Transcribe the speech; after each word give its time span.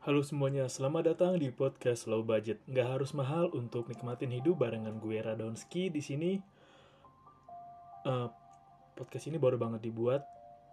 Halo 0.00 0.24
semuanya, 0.24 0.64
selamat 0.64 1.12
datang 1.12 1.36
di 1.36 1.52
podcast 1.52 2.08
Low 2.08 2.24
Budget. 2.24 2.64
Nggak 2.64 2.88
harus 2.88 3.12
mahal 3.12 3.52
untuk 3.52 3.84
nikmatin 3.92 4.32
hidup 4.32 4.56
barengan 4.56 4.96
gue 4.96 5.20
Radonski 5.20 5.92
di 5.92 6.00
sini. 6.00 6.40
Uh, 8.08 8.32
podcast 8.96 9.28
ini 9.28 9.36
baru 9.36 9.60
banget 9.60 9.84
dibuat 9.84 10.24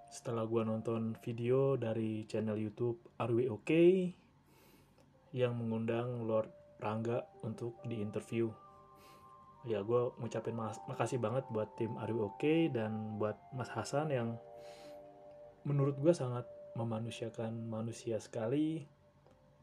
setelah 0.08 0.48
gue 0.48 0.64
nonton 0.64 1.12
video 1.20 1.76
dari 1.76 2.24
channel 2.24 2.56
YouTube 2.56 3.04
Are 3.20 3.36
We 3.36 3.52
Okay 3.52 4.16
yang 5.36 5.60
mengundang 5.60 6.24
Lord 6.24 6.48
Rangga 6.80 7.28
untuk 7.44 7.84
diinterview. 7.84 8.48
Ya, 9.68 9.84
gue 9.84 10.08
ngucapin 10.24 10.56
makasih 10.88 11.20
banget 11.20 11.44
buat 11.52 11.68
tim 11.76 12.00
Are 12.00 12.16
We 12.16 12.24
Okay 12.32 12.72
dan 12.72 13.20
buat 13.20 13.36
Mas 13.52 13.68
Hasan 13.76 14.08
yang 14.08 14.40
menurut 15.68 16.00
gue 16.00 16.16
sangat 16.16 16.48
memanusiakan 16.80 17.68
manusia 17.68 18.24
sekali 18.24 18.96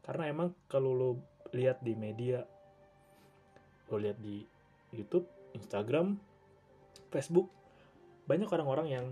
karena 0.05 0.29
emang 0.29 0.53
kalau 0.69 0.93
lo 0.93 1.09
lihat 1.51 1.81
di 1.81 1.97
media 1.97 2.45
lo 3.89 3.97
lihat 3.97 4.21
di 4.21 4.45
YouTube 4.93 5.25
Instagram 5.57 6.21
Facebook 7.09 7.49
banyak 8.29 8.49
orang-orang 8.49 8.87
yang 8.89 9.05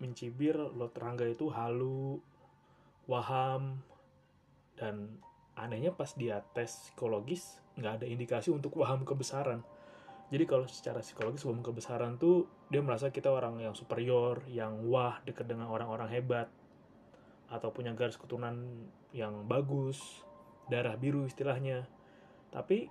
mencibir 0.00 0.56
lo 0.56 0.88
terangga 0.92 1.24
itu 1.24 1.48
halu 1.52 2.20
waham 3.08 3.80
dan 4.76 5.20
anehnya 5.56 5.92
pas 5.92 6.12
dia 6.16 6.40
tes 6.56 6.88
psikologis 6.88 7.60
nggak 7.76 8.00
ada 8.00 8.06
indikasi 8.08 8.48
untuk 8.48 8.76
waham 8.80 9.04
kebesaran. 9.04 9.60
Jadi 10.30 10.44
kalau 10.46 10.64
secara 10.64 11.04
psikologis 11.04 11.44
waham 11.44 11.60
kebesaran 11.60 12.16
tuh 12.16 12.48
dia 12.72 12.80
merasa 12.80 13.12
kita 13.12 13.28
orang 13.28 13.60
yang 13.60 13.74
superior 13.76 14.40
yang 14.48 14.88
wah 14.88 15.20
dekat 15.26 15.44
dengan 15.50 15.68
orang-orang 15.68 16.08
hebat 16.08 16.48
atau 17.50 17.74
punya 17.74 17.90
garis 17.92 18.14
keturunan 18.14 18.86
yang 19.10 19.44
bagus, 19.50 19.98
darah 20.70 20.94
biru 20.94 21.26
istilahnya. 21.26 21.90
Tapi 22.54 22.86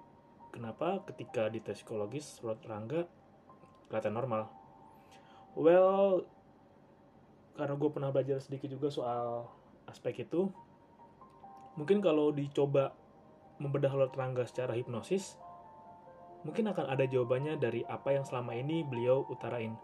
kenapa 0.52 1.04
ketika 1.08 1.48
di 1.48 1.64
tes 1.64 1.80
psikologis 1.80 2.44
Rod 2.44 2.60
Rangga 2.68 3.08
kelihatan 3.88 4.14
normal? 4.14 4.52
Well, 5.56 6.28
karena 7.56 7.76
gue 7.76 7.90
pernah 7.90 8.12
belajar 8.12 8.44
sedikit 8.44 8.72
juga 8.72 8.92
soal 8.92 9.48
aspek 9.88 10.28
itu, 10.28 10.52
mungkin 11.80 12.04
kalau 12.04 12.32
dicoba 12.36 12.94
membedah 13.60 13.92
Lord 13.96 14.16
Rangga 14.16 14.44
secara 14.48 14.76
hipnosis, 14.76 15.36
mungkin 16.48 16.72
akan 16.72 16.88
ada 16.88 17.04
jawabannya 17.04 17.60
dari 17.60 17.84
apa 17.88 18.16
yang 18.16 18.24
selama 18.24 18.56
ini 18.56 18.88
beliau 18.88 19.28
utarain. 19.28 19.76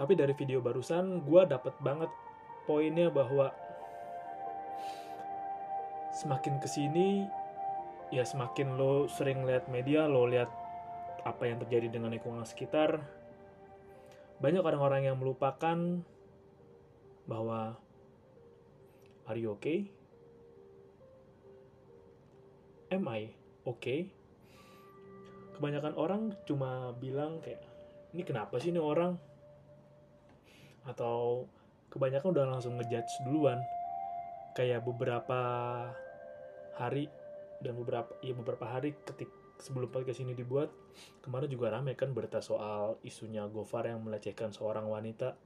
Tapi 0.00 0.16
dari 0.16 0.32
video 0.32 0.64
barusan, 0.64 1.20
gue 1.28 1.42
dapet 1.44 1.76
banget 1.84 2.08
poinnya 2.64 3.10
bahwa 3.10 3.50
semakin 6.12 6.60
ke 6.62 6.68
sini 6.68 7.26
ya 8.12 8.22
semakin 8.22 8.76
lo 8.76 9.08
sering 9.08 9.42
lihat 9.48 9.66
media 9.72 10.04
lo 10.04 10.28
lihat 10.28 10.52
apa 11.24 11.48
yang 11.48 11.58
terjadi 11.62 11.88
dengan 11.98 12.12
lingkungan 12.12 12.44
sekitar 12.44 13.00
banyak 14.42 14.60
orang-orang 14.60 15.06
yang 15.06 15.16
melupakan 15.22 16.02
bahwa 17.30 17.78
are 19.30 19.38
you 19.38 19.54
okay? 19.54 19.86
Am 22.90 23.06
I 23.06 23.30
okay? 23.62 24.10
Kebanyakan 25.54 25.94
orang 25.94 26.22
cuma 26.42 26.90
bilang 26.98 27.38
kayak 27.38 27.62
ini 28.12 28.26
kenapa 28.26 28.58
sih 28.58 28.74
ini 28.74 28.82
orang? 28.82 29.14
Atau 30.82 31.46
kebanyakan 31.92 32.32
udah 32.32 32.44
langsung 32.48 32.80
ngejudge 32.80 33.22
duluan. 33.28 33.60
Kayak 34.56 34.84
beberapa 34.84 35.40
hari 36.76 37.12
dan 37.60 37.76
beberapa 37.76 38.10
ya 38.24 38.32
beberapa 38.32 38.64
hari 38.64 38.96
ketik 39.04 39.28
sebelum 39.60 39.92
podcast 39.92 40.18
ini 40.24 40.34
dibuat 40.34 40.72
kemarin 41.22 41.46
juga 41.46 41.70
rame 41.70 41.94
kan 41.94 42.10
berita 42.10 42.42
soal 42.42 42.98
isunya 43.06 43.46
Gofar 43.46 43.86
yang 43.86 44.00
melecehkan 44.02 44.50
seorang 44.50 44.88
wanita. 44.88 45.36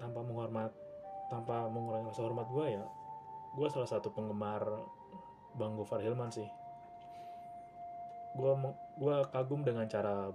Tanpa 0.00 0.20
menghormat 0.24 0.72
tanpa 1.28 1.68
mengurangi 1.68 2.08
rasa 2.08 2.24
hormat 2.24 2.48
gue 2.48 2.66
ya 2.72 2.84
gue 3.58 3.68
salah 3.68 3.88
satu 3.88 4.12
penggemar 4.12 4.64
Bang 5.56 5.74
Gofar 5.74 6.04
Hilman 6.04 6.30
sih. 6.30 6.46
Gue 8.36 8.52
gue 9.00 9.16
kagum 9.34 9.66
dengan 9.66 9.88
cara 9.90 10.30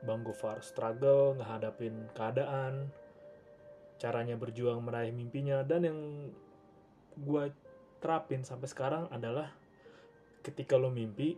Bang 0.00 0.24
Gofar 0.24 0.64
struggle 0.64 1.36
ngehadapin 1.36 2.08
keadaan, 2.16 2.88
caranya 4.00 4.36
berjuang 4.40 4.80
meraih 4.80 5.12
mimpinya, 5.12 5.60
dan 5.60 5.84
yang 5.84 6.00
gue 7.20 7.44
terapin 8.00 8.40
sampai 8.40 8.68
sekarang 8.68 9.04
adalah 9.12 9.52
ketika 10.40 10.80
lo 10.80 10.88
mimpi, 10.88 11.36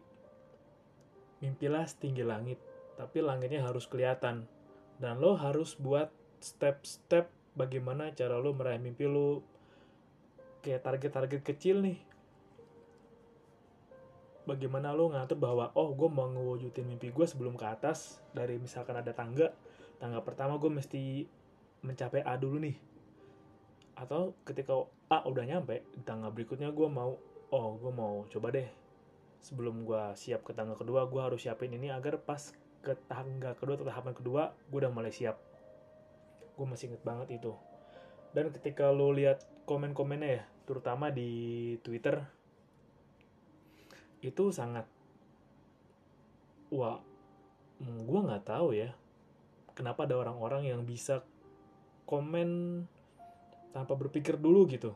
mimpilah 1.43 1.83
setinggi 1.83 2.23
langit, 2.23 2.63
tapi 2.95 3.19
langitnya 3.19 3.67
harus 3.67 3.91
kelihatan. 3.91 4.47
Dan 5.03 5.19
lo 5.19 5.35
harus 5.35 5.75
buat 5.75 6.15
step-step 6.39 7.27
bagaimana 7.59 8.15
cara 8.15 8.39
lo 8.39 8.55
meraih 8.55 8.79
mimpi 8.79 9.11
lo 9.11 9.43
kayak 10.63 10.87
target-target 10.87 11.43
kecil 11.43 11.83
nih 11.83 12.12
bagaimana 14.43 14.91
lo 14.91 15.11
ngatur 15.11 15.39
bahwa 15.39 15.71
oh 15.79 15.95
gue 15.95 16.11
mau 16.11 16.27
ngewujudin 16.27 16.83
mimpi 16.83 17.15
gue 17.15 17.27
sebelum 17.27 17.55
ke 17.55 17.67
atas 17.67 18.19
dari 18.35 18.59
misalkan 18.59 18.99
ada 18.99 19.15
tangga 19.15 19.55
tangga 20.03 20.19
pertama 20.27 20.59
gue 20.59 20.67
mesti 20.67 21.31
mencapai 21.83 22.27
A 22.27 22.35
dulu 22.39 22.59
nih. 22.63 22.75
Atau 23.95 24.35
ketika 24.43 24.87
A 25.11 25.23
udah 25.27 25.47
nyampe 25.47 25.87
di 25.95 26.03
tangga 26.03 26.31
berikutnya 26.31 26.75
gue 26.75 26.89
mau 26.91 27.19
oh 27.55 27.69
gue 27.79 27.93
mau 27.95 28.27
coba 28.27 28.51
deh. 28.51 28.67
Sebelum 29.43 29.87
gue 29.87 30.03
siap 30.19 30.43
ke 30.43 30.55
tangga 30.55 30.75
kedua 30.79 31.07
gue 31.07 31.23
harus 31.23 31.43
siapin 31.43 31.75
ini 31.75 31.91
agar 31.91 32.19
pas 32.19 32.55
ke 32.83 32.99
tangga 33.07 33.55
kedua 33.55 33.79
atau 33.79 33.87
tahapan 33.87 34.15
kedua 34.15 34.43
gue 34.71 34.79
udah 34.79 34.91
mulai 34.91 35.15
siap. 35.15 35.39
Gue 36.59 36.67
masih 36.67 36.91
inget 36.91 37.03
banget 37.07 37.39
itu. 37.39 37.55
Dan 38.35 38.51
ketika 38.51 38.91
lo 38.91 39.15
lihat 39.15 39.47
komen-komennya 39.71 40.31
ya 40.31 40.43
terutama 40.67 41.11
di 41.11 41.31
Twitter 41.83 42.23
itu 44.23 44.55
sangat 44.55 44.87
wah 46.71 47.03
hmm, 47.83 48.07
gue 48.07 48.21
nggak 48.23 48.47
tahu 48.47 48.73
ya 48.73 48.95
kenapa 49.75 50.07
ada 50.07 50.17
orang-orang 50.17 50.71
yang 50.71 50.87
bisa 50.87 51.27
komen 52.07 52.83
tanpa 53.73 53.97
berpikir 53.97 54.37
dulu 54.37 54.69
gitu. 54.69 54.93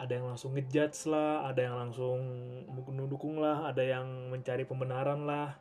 Ada 0.00 0.16
yang 0.16 0.32
langsung 0.32 0.56
ngejudge 0.56 1.08
lah 1.12 1.48
ada 1.48 1.60
yang 1.60 1.76
langsung 1.76 2.20
mendukung 2.68 3.40
lah 3.40 3.68
ada 3.68 3.84
yang 3.84 4.32
mencari 4.32 4.64
pembenaran 4.64 5.24
lah. 5.24 5.56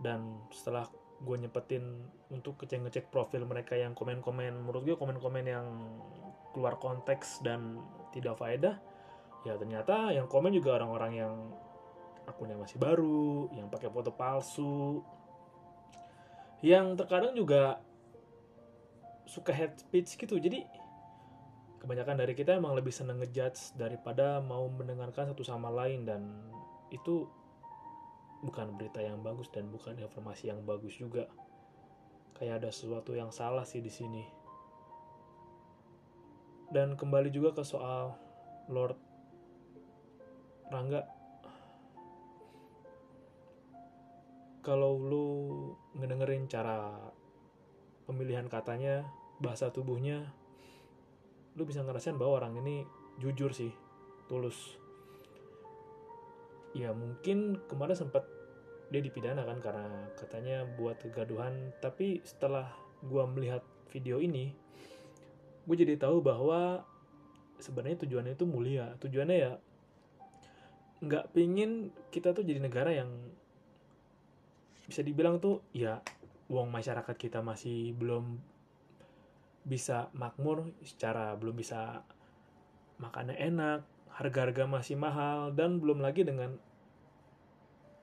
Dan 0.00 0.44
setelah 0.52 0.88
gue 1.24 1.36
nyepetin 1.40 1.84
untuk 2.28 2.60
ngecek-ngecek 2.60 3.08
profil 3.08 3.48
mereka 3.48 3.72
yang 3.72 3.96
komen-komen 3.96 4.52
menurut 4.52 4.84
gue 4.84 4.96
komen-komen 5.00 5.44
yang 5.48 5.64
keluar 6.52 6.76
konteks 6.76 7.40
dan 7.40 7.80
tidak 8.12 8.36
faedah 8.36 8.76
ya 9.46 9.54
ternyata 9.54 10.10
yang 10.10 10.26
komen 10.26 10.50
juga 10.50 10.74
orang-orang 10.74 11.12
yang 11.22 11.34
akunnya 12.26 12.58
masih 12.58 12.82
baru 12.82 13.46
yang 13.54 13.70
pakai 13.70 13.88
foto 13.88 14.10
palsu. 14.10 15.00
Yang 16.60 16.98
terkadang 16.98 17.32
juga 17.38 17.78
suka 19.22 19.54
head 19.54 19.78
speech 19.78 20.18
gitu. 20.18 20.34
Jadi 20.42 20.66
kebanyakan 21.78 22.18
dari 22.18 22.34
kita 22.34 22.58
emang 22.58 22.74
lebih 22.74 22.90
seneng 22.90 23.22
ngejudge 23.22 23.78
daripada 23.78 24.42
mau 24.42 24.66
mendengarkan 24.66 25.30
satu 25.30 25.46
sama 25.46 25.70
lain. 25.70 26.02
Dan 26.02 26.22
itu 26.90 27.30
bukan 28.42 28.74
berita 28.74 28.98
yang 28.98 29.22
bagus 29.22 29.46
dan 29.54 29.70
bukan 29.70 29.94
informasi 29.94 30.50
yang 30.50 30.66
bagus 30.66 30.98
juga. 30.98 31.30
Kayak 32.34 32.66
ada 32.66 32.70
sesuatu 32.74 33.14
yang 33.14 33.30
salah 33.30 33.62
sih 33.62 33.78
di 33.78 33.92
sini. 33.92 34.26
Dan 36.66 36.98
kembali 36.98 37.30
juga 37.30 37.54
ke 37.54 37.62
soal 37.62 38.18
Lord 38.66 39.05
Rangga 40.72 41.06
kalau 44.66 44.98
lu 44.98 45.26
ngedengerin 45.94 46.50
cara 46.50 46.90
pemilihan 48.02 48.50
katanya 48.50 49.06
bahasa 49.38 49.70
tubuhnya 49.70 50.26
lu 51.54 51.62
bisa 51.62 51.86
ngerasain 51.86 52.18
bahwa 52.18 52.42
orang 52.42 52.58
ini 52.66 52.82
jujur 53.22 53.54
sih 53.54 53.70
tulus. 54.26 54.76
Ya 56.74 56.90
mungkin 56.92 57.62
kemarin 57.70 57.94
sempat 57.94 58.26
dia 58.90 58.98
dipidana 58.98 59.46
kan 59.46 59.62
karena 59.62 60.10
katanya 60.18 60.66
buat 60.66 60.98
kegaduhan 60.98 61.72
tapi 61.78 62.20
setelah 62.26 62.74
gua 63.06 63.24
melihat 63.30 63.62
video 63.94 64.18
ini 64.18 64.52
gue 65.66 65.76
jadi 65.82 65.98
tahu 65.98 66.22
bahwa 66.22 66.86
sebenarnya 67.58 68.06
tujuannya 68.06 68.38
itu 68.38 68.46
mulia. 68.46 68.94
Tujuannya 69.02 69.36
ya 69.36 69.52
nggak 71.04 71.36
pingin 71.36 71.92
kita 72.08 72.32
tuh 72.32 72.40
jadi 72.40 72.60
negara 72.62 72.88
yang 72.94 73.10
bisa 74.86 75.02
dibilang 75.02 75.42
tuh 75.42 75.60
ya 75.76 76.00
uang 76.46 76.70
masyarakat 76.70 77.16
kita 77.18 77.42
masih 77.42 77.92
belum 77.98 78.38
bisa 79.66 80.08
makmur 80.14 80.70
secara 80.86 81.34
belum 81.34 81.58
bisa 81.58 82.06
makannya 83.02 83.36
enak, 83.36 83.82
harga-harga 84.14 84.64
masih 84.64 84.96
mahal 84.96 85.52
dan 85.52 85.82
belum 85.82 86.00
lagi 86.00 86.22
dengan 86.22 86.56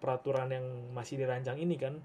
peraturan 0.03 0.51
yang 0.51 0.65
masih 0.91 1.17
dirancang 1.17 1.57
ini 1.57 1.79
kan 1.79 2.03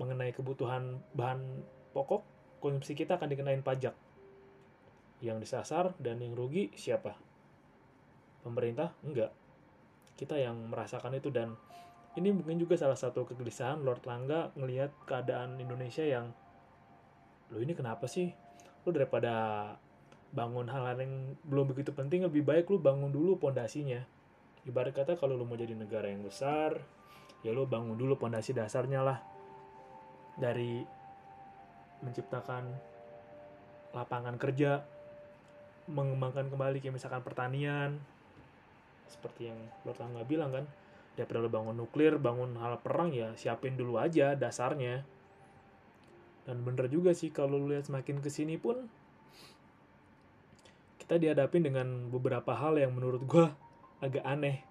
mengenai 0.00 0.32
kebutuhan 0.32 1.04
bahan 1.12 1.60
pokok 1.92 2.24
konsumsi 2.58 2.96
kita 2.96 3.20
akan 3.20 3.28
dikenain 3.28 3.60
pajak. 3.60 3.92
Yang 5.20 5.48
disasar 5.48 5.92
dan 6.00 6.20
yang 6.24 6.32
rugi 6.32 6.72
siapa? 6.72 7.16
Pemerintah? 8.40 8.96
Enggak. 9.04 9.32
Kita 10.16 10.34
yang 10.40 10.72
merasakan 10.72 11.14
itu. 11.16 11.28
Dan 11.28 11.54
ini 12.16 12.32
mungkin 12.32 12.56
juga 12.56 12.80
salah 12.80 12.96
satu 12.96 13.28
kegelisahan 13.28 13.84
Lord 13.84 14.08
Langga 14.08 14.50
ngelihat 14.56 14.90
keadaan 15.04 15.60
Indonesia 15.60 16.02
yang 16.02 16.32
lo 17.52 17.60
ini 17.62 17.76
kenapa 17.76 18.08
sih? 18.08 18.32
Lu 18.82 18.90
daripada 18.90 19.76
bangun 20.32 20.66
hal-hal 20.66 20.98
yang 20.98 21.38
belum 21.46 21.70
begitu 21.70 21.94
penting 21.94 22.26
lebih 22.26 22.42
baik 22.42 22.72
lu 22.72 22.80
bangun 22.80 23.12
dulu 23.12 23.38
pondasinya. 23.38 24.02
Ibarat 24.66 24.96
kata 24.96 25.14
kalau 25.14 25.38
lu 25.38 25.46
mau 25.46 25.54
jadi 25.54 25.76
negara 25.76 26.10
yang 26.10 26.26
besar 26.26 26.82
ya 27.46 27.54
lu 27.54 27.68
bangun 27.68 27.94
dulu 27.94 28.18
pondasi 28.18 28.50
dasarnya 28.56 29.04
lah. 29.04 29.18
Dari 30.40 30.82
menciptakan 32.02 32.64
lapangan 33.94 34.36
kerja 34.36 34.84
mengembangkan 35.86 36.50
kembali 36.50 36.82
kayak 36.82 36.98
misalkan 36.98 37.22
pertanian 37.22 38.02
seperti 39.06 39.50
yang 39.50 39.58
Lord 39.86 39.98
bilang 40.26 40.50
kan 40.52 40.64
daripada 41.16 41.40
lu 41.40 41.48
bangun 41.48 41.76
nuklir 41.78 42.20
bangun 42.20 42.60
hal 42.60 42.76
perang 42.84 43.14
ya 43.14 43.32
siapin 43.38 43.78
dulu 43.78 43.96
aja 43.96 44.36
dasarnya 44.36 45.06
dan 46.46 46.62
bener 46.62 46.86
juga 46.86 47.10
sih 47.10 47.34
kalau 47.34 47.58
lihat 47.66 47.90
semakin 47.90 48.22
ke 48.22 48.30
sini 48.30 48.54
pun 48.54 48.86
kita 51.06 51.22
dihadapin 51.22 51.62
dengan 51.62 52.10
beberapa 52.10 52.54
hal 52.54 52.78
yang 52.78 52.94
menurut 52.94 53.22
gue 53.26 53.46
agak 54.02 54.26
aneh. 54.26 54.62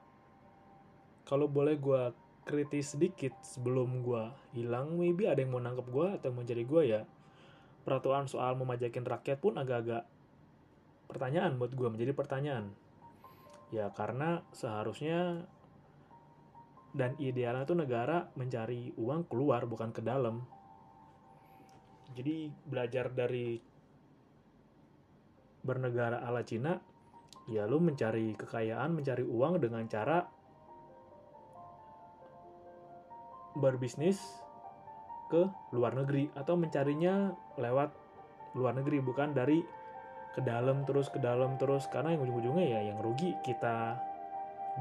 Kalau 1.24 1.48
boleh 1.48 1.80
gue 1.80 2.12
kritis 2.44 2.96
sedikit 2.96 3.32
sebelum 3.40 4.04
gue 4.04 4.24
hilang, 4.52 5.00
maybe 5.00 5.32
ada 5.32 5.40
yang 5.40 5.56
mau 5.56 5.64
nangkep 5.64 5.88
gue 5.88 6.08
atau 6.20 6.36
mau 6.36 6.44
jadi 6.44 6.64
gue 6.68 6.84
ya. 6.84 7.02
Peraturan 7.88 8.28
soal 8.28 8.60
memajakin 8.60 9.08
rakyat 9.08 9.40
pun 9.40 9.56
agak-agak 9.56 10.04
pertanyaan 11.08 11.56
buat 11.56 11.72
gue, 11.72 11.88
menjadi 11.88 12.12
pertanyaan. 12.12 12.72
Ya 13.74 13.90
karena 13.94 14.46
seharusnya 14.54 15.46
dan 16.96 17.18
idealnya 17.20 17.68
tuh 17.68 17.76
negara 17.76 18.32
mencari 18.40 18.94
uang 18.96 19.28
keluar 19.28 19.68
bukan 19.68 19.92
ke 19.92 20.00
dalam. 20.00 20.46
Jadi 22.16 22.48
belajar 22.70 23.12
dari 23.12 23.60
bernegara 25.66 26.22
ala 26.22 26.46
Cina 26.46 26.78
ya 27.50 27.66
lu 27.66 27.82
mencari 27.82 28.38
kekayaan 28.38 28.94
mencari 28.94 29.26
uang 29.26 29.58
dengan 29.58 29.86
cara 29.90 30.22
berbisnis 33.58 34.22
ke 35.30 35.42
luar 35.74 35.98
negeri 35.98 36.30
atau 36.38 36.54
mencarinya 36.54 37.34
lewat 37.58 37.90
luar 38.54 38.78
negeri 38.78 39.02
bukan 39.02 39.34
dari 39.34 39.62
ke 40.36 40.44
dalam 40.44 40.84
terus 40.84 41.08
ke 41.08 41.18
dalam 41.18 41.56
terus. 41.56 41.88
Karena 41.88 42.12
yang 42.12 42.28
ujung-ujungnya 42.28 42.66
ya 42.68 42.80
yang 42.92 43.00
rugi 43.00 43.32
kita 43.42 43.96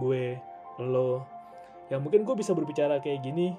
gue 0.03 0.35
lo. 0.83 1.23
Yang 1.89 2.01
mungkin 2.03 2.21
gue 2.27 2.35
bisa 2.35 2.51
berbicara 2.51 2.99
kayak 2.99 3.23
gini. 3.23 3.55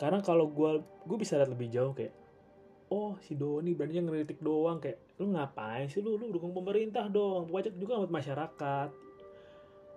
Karena 0.00 0.24
kalau 0.24 0.48
gue 0.48 0.80
gue 1.04 1.18
bisa 1.20 1.36
lihat 1.36 1.52
lebih 1.52 1.68
jauh 1.68 1.92
kayak 1.92 2.16
oh 2.88 3.20
si 3.20 3.36
Doni 3.36 3.76
beraninya 3.76 4.08
ngeritik 4.08 4.40
doang. 4.40 4.80
Kayak 4.80 5.04
lu 5.20 5.36
ngapain 5.36 5.92
sih 5.92 6.00
lu? 6.00 6.16
Lu 6.16 6.32
dukung 6.32 6.56
pemerintah 6.56 7.12
dong. 7.12 7.52
Pajak 7.52 7.76
juga 7.76 8.00
buat 8.00 8.10
masyarakat. 8.10 8.88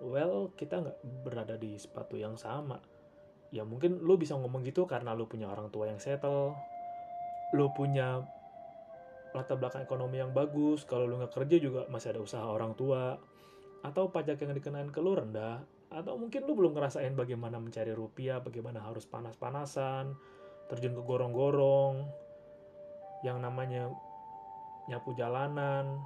Well 0.04 0.52
kita 0.54 0.84
nggak 0.84 0.98
berada 1.24 1.56
di 1.56 1.74
sepatu 1.80 2.20
yang 2.20 2.36
sama. 2.36 2.78
Ya 3.48 3.64
mungkin 3.64 4.04
lu 4.04 4.20
bisa 4.20 4.36
ngomong 4.36 4.60
gitu 4.68 4.84
karena 4.84 5.16
lu 5.16 5.24
punya 5.24 5.48
orang 5.48 5.72
tua 5.72 5.88
yang 5.88 5.96
settle. 5.96 6.52
Lu 7.56 7.72
punya 7.72 8.20
latar 9.36 9.60
belakang 9.60 9.84
ekonomi 9.84 10.20
yang 10.20 10.32
bagus 10.32 10.88
kalau 10.88 11.04
lu 11.04 11.20
nggak 11.20 11.34
kerja 11.34 11.56
juga 11.60 11.80
masih 11.92 12.16
ada 12.16 12.20
usaha 12.24 12.44
orang 12.44 12.72
tua 12.72 13.20
atau 13.84 14.08
pajak 14.10 14.40
yang 14.42 14.56
dikenain 14.56 14.90
ke 14.90 14.98
lu 14.98 15.14
rendah 15.14 15.62
atau 15.88 16.20
mungkin 16.20 16.44
lu 16.44 16.52
belum 16.56 16.76
ngerasain 16.76 17.12
bagaimana 17.16 17.56
mencari 17.60 17.92
rupiah 17.92 18.40
bagaimana 18.40 18.84
harus 18.84 19.04
panas-panasan 19.08 20.16
terjun 20.68 20.92
ke 20.96 21.02
gorong-gorong 21.04 22.04
yang 23.24 23.40
namanya 23.40 23.88
nyapu 24.88 25.16
jalanan 25.16 26.00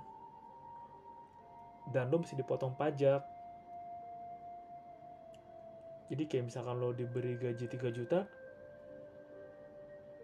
dan 1.91 2.09
lo 2.09 2.23
mesti 2.23 2.39
dipotong 2.39 2.79
pajak. 2.79 3.27
Jadi 6.15 6.23
kayak 6.31 6.47
misalkan 6.47 6.79
lo 6.79 6.95
diberi 6.95 7.35
gaji 7.35 7.67
3 7.67 7.91
juta 7.91 8.21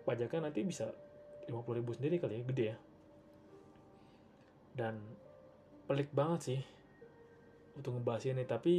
pajaknya 0.04 0.49
nanti 0.49 0.64
bisa 0.64 0.88
50 1.49 1.78
ribu 1.80 1.92
sendiri 1.92 2.16
kali 2.16 2.40
ya 2.40 2.44
gede 2.49 2.64
ya 2.72 2.76
dan 4.78 5.02
pelik 5.90 6.14
banget 6.14 6.40
sih 6.40 6.61
untuk 7.75 7.99
ngebahas 7.99 8.30
ini 8.30 8.47
tapi 8.47 8.75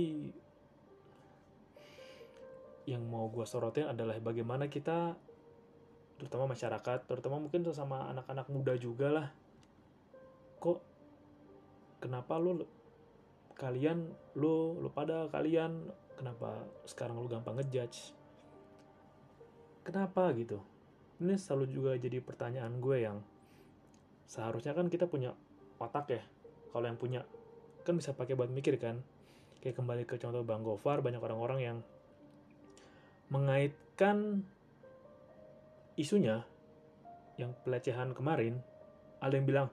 yang 2.88 3.04
mau 3.06 3.28
gue 3.28 3.44
sorotin 3.44 3.92
adalah 3.92 4.16
bagaimana 4.24 4.72
kita 4.72 5.20
terutama 6.16 6.56
masyarakat 6.56 7.06
terutama 7.06 7.44
mungkin 7.44 7.68
sama 7.76 8.08
anak-anak 8.16 8.48
muda 8.48 8.74
juga 8.80 9.08
lah 9.12 9.28
kok 10.64 10.80
kenapa 12.00 12.40
lu 12.40 12.64
kalian 13.60 14.08
lu 14.40 14.80
lu 14.80 14.88
pada 14.88 15.28
kalian 15.28 15.92
kenapa 16.20 16.68
sekarang 16.84 17.16
lu 17.24 17.32
gampang 17.32 17.56
ngejudge? 17.56 18.12
Kenapa 19.88 20.36
gitu? 20.36 20.60
Ini 21.24 21.40
selalu 21.40 21.66
juga 21.72 21.92
jadi 21.96 22.20
pertanyaan 22.20 22.84
gue 22.84 22.98
yang 23.00 23.24
seharusnya 24.28 24.76
kan 24.76 24.92
kita 24.92 25.08
punya 25.08 25.32
otak 25.80 26.06
ya 26.12 26.22
kalau 26.70 26.86
yang 26.86 27.00
punya. 27.00 27.26
Kan 27.88 27.98
bisa 27.98 28.14
pakai 28.14 28.38
buat 28.38 28.52
mikir 28.52 28.78
kan. 28.78 29.02
Kayak 29.60 29.82
kembali 29.82 30.04
ke 30.08 30.16
contoh 30.22 30.44
Bang 30.46 30.64
Gofar 30.64 31.04
banyak 31.04 31.20
orang-orang 31.20 31.60
yang 31.60 31.78
mengaitkan 33.28 34.44
isunya 36.00 36.46
yang 37.36 37.56
pelecehan 37.64 38.16
kemarin. 38.16 38.60
Ada 39.20 39.40
yang 39.40 39.48
bilang 39.48 39.68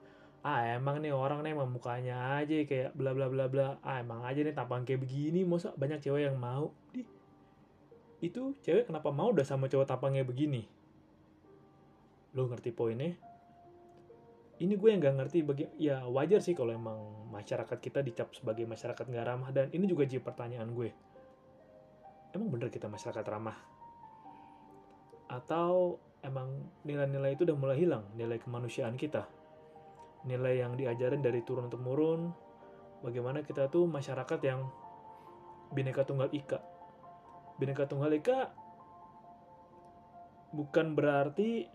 ah 0.47 0.63
emang 0.63 1.03
nih 1.03 1.11
orang 1.11 1.43
nih 1.43 1.51
emang 1.51 1.67
mukanya 1.67 2.39
aja 2.39 2.63
kayak 2.63 2.95
bla 2.95 3.11
bla 3.11 3.27
bla 3.27 3.47
bla. 3.47 3.79
Ah 3.83 3.99
emang 4.03 4.23
aja 4.23 4.43
nih 4.43 4.55
tampang 4.55 4.87
kayak 4.87 5.03
begini 5.03 5.43
masa 5.43 5.71
banyak 5.75 6.03
cewek 6.03 6.27
yang 6.27 6.39
mau? 6.39 6.71
Di 6.91 7.03
itu 8.17 8.57
cewek 8.65 8.89
kenapa 8.89 9.13
mau 9.13 9.29
udah 9.29 9.45
sama 9.45 9.69
cowok 9.69 9.87
tampangnya 9.87 10.25
begini? 10.25 10.65
Lo 12.35 12.49
ngerti 12.49 12.73
poinnya 12.75 13.26
ini 14.57 14.73
gue 14.73 14.89
yang 14.89 15.01
gak 15.01 15.17
ngerti 15.21 15.45
bagi 15.45 15.65
ya 15.77 16.01
wajar 16.09 16.41
sih 16.41 16.57
kalau 16.57 16.73
emang 16.73 17.29
masyarakat 17.29 17.77
kita 17.77 18.01
dicap 18.01 18.33
sebagai 18.33 18.65
masyarakat 18.65 19.05
nggak 19.05 19.25
ramah 19.27 19.49
dan 19.53 19.69
ini 19.69 19.85
juga 19.85 20.09
jadi 20.09 20.23
pertanyaan 20.23 20.73
gue. 20.73 20.89
Emang 22.33 22.49
bener 22.49 22.73
kita 22.73 22.89
masyarakat 22.89 23.25
ramah? 23.29 23.57
Atau 25.29 26.01
emang 26.25 26.49
nilai-nilai 26.81 27.37
itu 27.37 27.45
udah 27.45 27.57
mulai 27.57 27.77
hilang, 27.77 28.03
nilai 28.17 28.41
kemanusiaan 28.41 28.97
kita. 28.97 29.29
nilai 30.27 30.59
yang 30.59 30.75
diajarin 30.75 31.23
dari 31.23 31.39
turun 31.45 31.71
temurun 31.71 32.35
bagaimana 32.99 33.47
kita 33.47 33.71
tuh 33.71 33.87
masyarakat 33.87 34.39
yang 34.43 34.67
bineka 35.71 36.03
tunggal 36.03 36.27
ika. 36.35 36.59
Bineka 37.55 37.87
tunggal 37.87 38.11
ika 38.11 38.51
bukan 40.51 40.95
berarti 40.95 41.67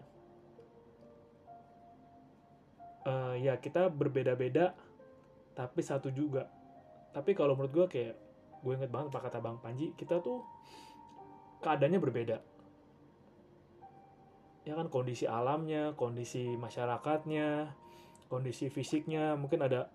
uh, 3.32 3.36
ya 3.40 3.56
kita 3.56 3.88
berbeda-beda 3.88 4.76
tapi 5.56 5.80
satu 5.80 6.12
juga. 6.12 6.48
Tapi 7.12 7.32
kalau 7.36 7.56
menurut 7.56 7.72
gue 7.72 7.86
kayak 7.88 8.14
gue 8.62 8.72
inget 8.72 8.92
banget 8.92 9.12
apa 9.12 9.28
kata 9.28 9.38
bang 9.42 9.58
Panji 9.60 9.92
kita 9.96 10.20
tuh 10.20 10.44
keadaannya 11.64 12.00
berbeda. 12.00 12.36
Ya 14.62 14.78
kan 14.78 14.86
kondisi 14.92 15.26
alamnya 15.26 15.96
kondisi 15.98 16.54
masyarakatnya 16.54 17.74
kondisi 18.30 18.72
fisiknya 18.72 19.36
mungkin 19.36 19.60
ada 19.60 19.92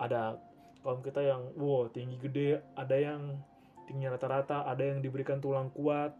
ada 0.00 0.40
kaum 0.80 1.04
kita 1.04 1.20
yang 1.20 1.52
wow 1.58 1.84
tinggi 1.92 2.16
gede 2.16 2.64
ada 2.78 2.96
yang 2.96 3.36
tingginya 3.84 4.16
rata-rata 4.16 4.64
ada 4.64 4.84
yang 4.84 5.00
diberikan 5.04 5.40
tulang 5.40 5.72
kuat. 5.72 6.14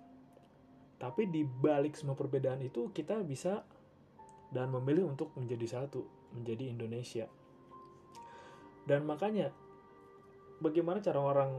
Tapi 0.99 1.31
di 1.31 1.47
balik 1.47 1.95
semua 1.95 2.19
perbedaan 2.19 2.59
itu 2.59 2.90
kita 2.90 3.23
bisa 3.23 3.62
dan 4.50 4.67
memilih 4.75 5.07
untuk 5.07 5.31
menjadi 5.38 5.78
satu 5.78 6.18
menjadi 6.33 6.69
Indonesia. 6.69 7.27
Dan 8.89 9.05
makanya 9.05 9.53
bagaimana 10.65 11.05
cara 11.05 11.21
orang 11.21 11.53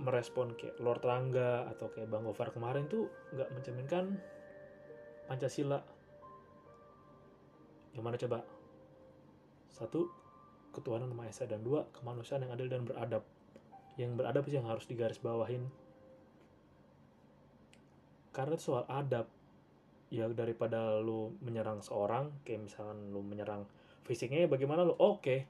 merespon 0.00 0.56
kayak 0.56 0.80
Lord 0.80 1.04
Rangga 1.04 1.68
atau 1.68 1.92
kayak 1.92 2.08
Bang 2.08 2.24
Gofar 2.24 2.54
kemarin 2.56 2.88
tuh 2.88 3.10
nggak 3.36 3.52
mencerminkan 3.52 4.16
Pancasila. 5.28 5.78
Yang 7.92 8.04
mana 8.04 8.16
coba? 8.16 8.38
Satu 9.70 10.08
ketuhanan 10.70 11.10
Maha 11.12 11.30
Esa 11.30 11.44
dan 11.46 11.60
dua 11.66 11.86
kemanusiaan 11.92 12.46
yang 12.46 12.54
adil 12.54 12.70
dan 12.70 12.82
beradab. 12.86 13.22
Yang 13.98 14.10
beradab 14.16 14.42
sih 14.48 14.56
yang 14.56 14.66
harus 14.70 14.86
digarisbawahin. 14.88 15.68
Karena 18.30 18.54
itu 18.56 18.64
soal 18.72 18.86
adab. 18.88 19.26
Ya 20.10 20.26
daripada 20.26 20.98
lu 20.98 21.38
menyerang 21.38 21.86
seorang 21.86 22.42
kayak 22.42 22.66
misalkan 22.66 23.14
lu 23.14 23.22
menyerang 23.22 23.62
fisiknya 24.04 24.46
ya 24.46 24.48
bagaimana 24.48 24.86
lu? 24.86 24.94
Oke. 24.96 25.46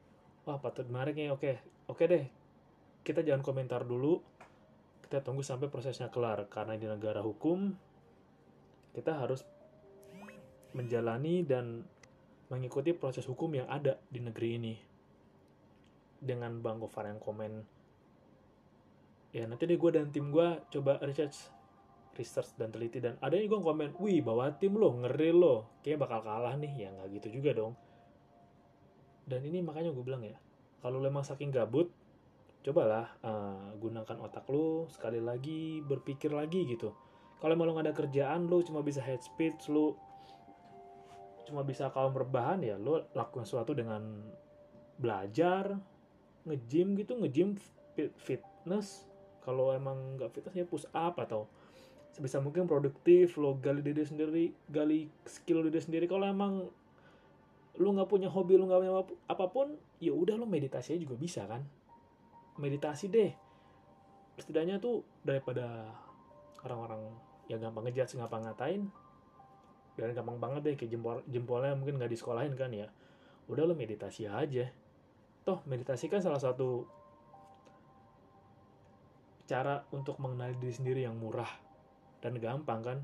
Wah 0.48 0.58
patut 0.58 0.88
menarik 0.88 1.14
nih 1.16 1.30
oke. 1.30 1.52
Oke 1.90 2.04
deh. 2.08 2.24
Kita 3.04 3.22
jangan 3.24 3.44
komentar 3.44 3.84
dulu. 3.84 4.20
Kita 5.04 5.22
tunggu 5.22 5.44
sampai 5.44 5.68
prosesnya 5.68 6.08
kelar. 6.08 6.48
Karena 6.48 6.74
di 6.74 6.86
negara 6.86 7.20
hukum 7.22 7.72
kita 8.90 9.14
harus 9.22 9.46
menjalani 10.74 11.46
dan 11.46 11.86
mengikuti 12.50 12.90
proses 12.90 13.22
hukum 13.26 13.54
yang 13.54 13.68
ada 13.70 13.98
di 14.10 14.18
negeri 14.22 14.48
ini. 14.58 14.74
Dengan 16.20 16.60
Bang 16.60 16.82
Gofar 16.82 17.08
yang 17.08 17.22
komen. 17.22 17.52
Ya 19.30 19.46
nanti 19.46 19.62
deh 19.64 19.78
gue 19.78 19.90
dan 19.94 20.10
tim 20.10 20.34
gue 20.34 20.58
coba 20.74 20.98
research 21.06 21.48
research 22.18 22.58
dan 22.58 22.74
teliti. 22.74 22.98
Dan 22.98 23.16
ada 23.22 23.38
yang 23.38 23.46
gue 23.46 23.60
komen 23.62 23.94
wih 24.02 24.20
bawa 24.20 24.52
tim 24.58 24.74
lo 24.74 24.90
ngeri 25.00 25.30
lo. 25.30 25.80
Kayaknya 25.80 25.98
bakal 26.02 26.20
kalah 26.26 26.54
nih. 26.58 26.72
Ya 26.74 26.88
nggak 26.90 27.08
gitu 27.22 27.40
juga 27.40 27.54
dong 27.54 27.78
dan 29.30 29.46
ini 29.46 29.62
makanya 29.62 29.94
gue 29.94 30.02
bilang 30.02 30.26
ya 30.26 30.34
kalau 30.82 30.98
lo 30.98 31.06
emang 31.06 31.22
saking 31.22 31.54
gabut 31.54 31.86
cobalah 32.60 33.08
uh, 33.24 33.72
gunakan 33.80 34.16
otak 34.20 34.44
lo 34.52 34.90
sekali 34.92 35.16
lagi 35.16 35.80
berpikir 35.80 36.28
lagi 36.28 36.68
gitu. 36.68 36.92
Kalau 37.40 37.56
emang 37.56 37.72
lo 37.72 37.80
gak 37.80 37.88
ada 37.88 37.96
kerjaan 37.96 38.52
lo 38.52 38.60
cuma 38.60 38.84
bisa 38.84 39.00
head 39.00 39.24
speech 39.24 39.72
lo 39.72 39.96
cuma 41.48 41.64
bisa 41.64 41.88
kaum 41.88 42.12
berbahan 42.12 42.60
ya 42.60 42.76
lo 42.76 43.08
lakukan 43.16 43.48
sesuatu 43.48 43.72
dengan 43.72 44.04
belajar 45.00 45.72
nge-gym 46.44 47.00
gitu 47.00 47.16
nge-gym 47.16 47.56
fitness. 47.96 49.08
Kalau 49.40 49.72
emang 49.72 50.20
nggak 50.20 50.36
fitness 50.36 50.56
ya 50.56 50.68
push 50.68 50.84
up 50.92 51.16
atau 51.16 51.48
sebisa 52.12 52.44
mungkin 52.44 52.68
produktif 52.68 53.40
lo 53.40 53.56
gali 53.56 53.80
diri 53.80 54.04
sendiri 54.04 54.52
gali 54.68 55.08
skill 55.24 55.64
diri 55.64 55.80
sendiri. 55.80 56.04
Kalau 56.04 56.28
emang 56.28 56.68
lu 57.80 57.96
nggak 57.96 58.12
punya 58.12 58.28
hobi 58.28 58.60
lu 58.60 58.68
nggak 58.68 58.80
punya 58.84 58.94
apa 59.24 59.44
pun 59.48 59.72
ya 60.04 60.12
udah 60.12 60.36
lo 60.36 60.44
meditasi 60.44 61.00
juga 61.00 61.16
bisa 61.16 61.48
kan? 61.48 61.64
Meditasi 62.60 63.08
deh. 63.08 63.32
Setidaknya 64.36 64.76
tuh 64.76 65.00
daripada 65.24 65.88
orang-orang 66.60 67.08
yang 67.48 67.64
gampang 67.64 67.88
ngejat 67.88 68.12
gampang 68.20 68.44
ngatain 68.44 68.84
dan 69.96 70.12
gampang 70.12 70.36
banget 70.36 70.60
deh 70.64 70.74
kayak 70.76 70.92
jempol 70.92 71.16
jempolnya 71.24 71.72
mungkin 71.72 71.96
nggak 71.96 72.12
disekolahin 72.12 72.52
kan 72.52 72.68
ya. 72.68 72.92
Udah 73.48 73.64
lo 73.64 73.72
meditasi 73.72 74.28
aja. 74.28 74.68
Toh 75.48 75.64
meditasi 75.64 76.12
kan 76.12 76.20
salah 76.20 76.38
satu 76.38 76.84
cara 79.48 79.88
untuk 79.90 80.20
mengenali 80.20 80.54
diri 80.60 80.74
sendiri 80.76 81.00
yang 81.08 81.16
murah 81.16 81.48
dan 82.20 82.36
gampang 82.36 82.84
kan? 82.84 82.98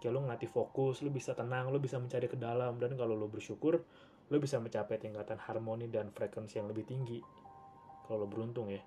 Kayak 0.00 0.16
lo 0.16 0.20
ngelatih 0.24 0.48
fokus 0.48 1.04
lo 1.04 1.12
bisa 1.12 1.36
tenang 1.36 1.68
lo 1.68 1.76
bisa 1.76 2.00
mencari 2.00 2.24
ke 2.24 2.40
dalam 2.40 2.80
dan 2.80 2.96
kalau 2.96 3.12
lo 3.12 3.28
bersyukur 3.28 3.84
lo 4.32 4.36
bisa 4.40 4.56
mencapai 4.56 4.96
tingkatan 4.96 5.36
harmoni 5.36 5.88
dan 5.92 6.08
frekuensi 6.08 6.56
yang 6.56 6.68
lebih 6.70 6.88
tinggi 6.88 7.20
kalau 8.08 8.24
lo 8.24 8.26
beruntung 8.28 8.72
ya. 8.72 8.80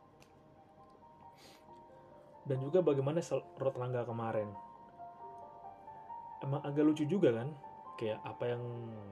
Dan 2.48 2.64
juga 2.64 2.80
bagaimana 2.80 3.20
Rot 3.60 3.76
Rangga 3.76 4.08
kemarin. 4.08 4.48
Emang 6.40 6.64
agak 6.64 6.88
lucu 6.88 7.04
juga 7.04 7.36
kan? 7.36 7.52
Kayak 8.00 8.24
apa 8.24 8.44
yang 8.56 8.64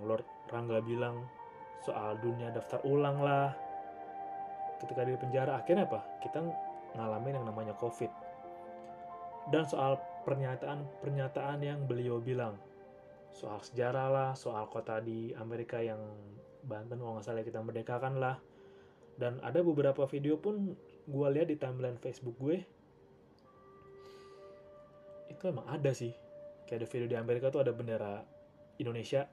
Lord 0.07 0.23
Rangga 0.47 0.79
bilang 0.79 1.27
soal 1.83 2.15
dunia 2.23 2.53
daftar 2.55 2.79
ulang 2.87 3.19
lah. 3.19 3.51
Ketika 4.79 5.03
di 5.03 5.19
penjara 5.19 5.59
akhirnya 5.59 5.83
apa? 5.83 5.99
Kita 6.23 6.39
ngalamin 6.95 7.43
yang 7.43 7.45
namanya 7.51 7.75
covid. 7.75 8.07
Dan 9.51 9.67
soal 9.67 9.99
pernyataan-pernyataan 10.23 11.59
yang 11.59 11.83
beliau 11.85 12.23
bilang 12.23 12.55
soal 13.35 13.59
sejarah 13.59 14.07
lah 14.07 14.29
soal 14.39 14.63
kota 14.71 15.03
di 15.03 15.35
Amerika 15.35 15.83
yang 15.83 15.99
Banten 16.65 16.97
kalau 16.97 17.19
nggak 17.19 17.25
salah 17.27 17.45
kita 17.45 17.61
merdekakan 17.61 18.17
lah. 18.17 18.41
Dan 19.15 19.37
ada 19.45 19.61
beberapa 19.61 20.09
video 20.09 20.39
pun 20.39 20.73
gue 21.05 21.27
lihat 21.29 21.47
di 21.51 21.59
timeline 21.59 21.99
Facebook 22.01 22.35
gue. 22.41 22.57
Itu 25.29 25.51
emang 25.51 25.69
ada 25.69 25.93
sih. 25.93 26.11
Kayak 26.65 26.83
ada 26.83 26.87
video 26.89 27.07
di 27.13 27.17
Amerika 27.21 27.53
tuh 27.53 27.61
ada 27.61 27.69
bendera 27.69 28.25
Indonesia 28.81 29.29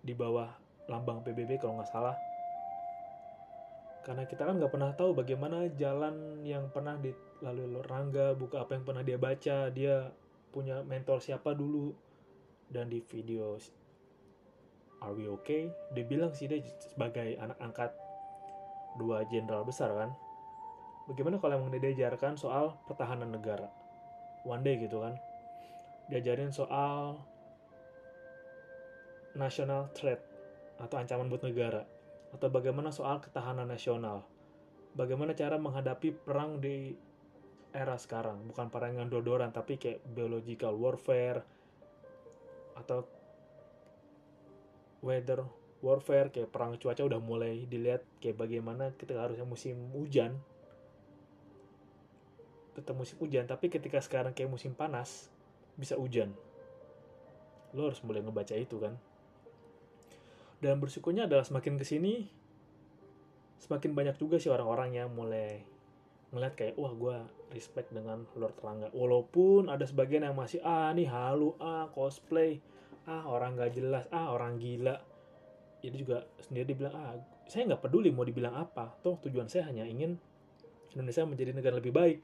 di 0.00 0.14
bawah 0.14 0.46
lambang 0.86 1.26
PBB 1.26 1.58
kalau 1.58 1.82
nggak 1.82 1.90
salah. 1.90 2.14
Karena 4.06 4.22
kita 4.22 4.46
kan 4.46 4.62
nggak 4.62 4.70
pernah 4.70 4.94
tahu 4.94 5.18
bagaimana 5.18 5.66
jalan 5.74 6.46
yang 6.46 6.70
pernah 6.70 6.94
dilalui 6.94 7.82
Rangga 7.82 8.38
buka 8.38 8.62
apa 8.62 8.78
yang 8.78 8.86
pernah 8.86 9.02
dia 9.02 9.18
baca 9.18 9.66
dia 9.74 10.14
punya 10.54 10.86
mentor 10.86 11.18
siapa 11.18 11.58
dulu 11.58 12.05
dan 12.70 12.90
di 12.90 12.98
video 13.02 13.58
Are 15.04 15.12
We 15.12 15.28
Okay? 15.40 15.68
Dia 15.92 16.04
bilang 16.08 16.32
sih 16.32 16.48
dia 16.48 16.62
sebagai 16.80 17.36
anak 17.36 17.58
angkat 17.60 17.90
dua 18.96 19.28
jenderal 19.28 19.62
besar 19.62 19.92
kan. 19.92 20.10
Bagaimana 21.06 21.38
kalau 21.38 21.62
emang 21.62 21.70
dia 21.70 21.92
diajarkan 21.92 22.34
soal 22.34 22.74
pertahanan 22.88 23.30
negara? 23.30 23.70
One 24.42 24.64
day 24.64 24.80
gitu 24.80 25.04
kan. 25.04 25.14
Diajarin 26.10 26.50
soal 26.50 27.20
national 29.36 29.92
threat 29.92 30.18
atau 30.80 30.96
ancaman 30.98 31.28
buat 31.30 31.44
negara. 31.44 31.84
Atau 32.34 32.50
bagaimana 32.50 32.90
soal 32.90 33.22
ketahanan 33.22 33.68
nasional. 33.70 34.26
Bagaimana 34.96 35.36
cara 35.36 35.60
menghadapi 35.60 36.24
perang 36.24 36.58
di 36.58 36.96
era 37.76 38.00
sekarang, 38.00 38.48
bukan 38.48 38.72
perang 38.72 38.96
yang 38.96 39.12
dodoran 39.12 39.52
tapi 39.52 39.76
kayak 39.76 40.00
biological 40.08 40.72
warfare 40.80 41.44
atau 42.76 43.08
weather 45.00 45.44
warfare 45.80 46.32
kayak 46.32 46.52
perang 46.52 46.76
cuaca 46.76 47.02
udah 47.04 47.20
mulai 47.20 47.68
dilihat 47.68 48.04
kayak 48.20 48.36
bagaimana 48.36 48.92
kita 48.96 49.16
harusnya 49.16 49.44
musim 49.44 49.76
hujan 49.92 50.36
tetap 52.76 52.92
musim 52.92 53.16
hujan 53.24 53.48
tapi 53.48 53.72
ketika 53.72 54.04
sekarang 54.04 54.36
kayak 54.36 54.52
musim 54.52 54.76
panas 54.76 55.32
bisa 55.80 55.96
hujan. 55.96 56.32
Lo 57.72 57.88
harus 57.88 58.00
mulai 58.04 58.24
ngebaca 58.24 58.56
itu 58.56 58.76
kan? 58.80 58.96
Dan 60.60 60.80
bersyukurnya 60.80 61.28
adalah 61.28 61.44
semakin 61.44 61.76
ke 61.76 61.84
sini 61.84 62.28
semakin 63.56 63.96
banyak 63.96 64.16
juga 64.20 64.36
sih 64.36 64.52
orang-orang 64.52 65.00
yang 65.00 65.08
mulai 65.12 65.64
ngeliat 66.30 66.54
kayak 66.54 66.76
wah 66.76 66.92
gue 66.92 67.16
respect 67.54 67.94
dengan 67.94 68.26
Lord 68.34 68.58
Rangga 68.58 68.88
walaupun 68.90 69.70
ada 69.70 69.86
sebagian 69.86 70.26
yang 70.26 70.34
masih 70.34 70.58
ah 70.66 70.90
nih 70.90 71.06
halu 71.06 71.54
ah 71.62 71.86
cosplay 71.94 72.58
ah 73.06 73.26
orang 73.30 73.54
gak 73.54 73.78
jelas 73.78 74.10
ah 74.10 74.34
orang 74.34 74.58
gila. 74.58 74.98
Ini 75.86 75.94
juga 75.94 76.26
sendiri 76.42 76.74
dibilang 76.74 76.94
ah 76.96 77.14
saya 77.46 77.70
nggak 77.70 77.82
peduli 77.86 78.10
mau 78.10 78.26
dibilang 78.26 78.58
apa. 78.58 78.98
Toh 79.06 79.22
tujuan 79.22 79.46
saya 79.46 79.70
hanya 79.70 79.86
ingin 79.86 80.18
Indonesia 80.96 81.22
menjadi 81.22 81.54
negara 81.54 81.78
lebih 81.78 81.94
baik. 81.94 82.18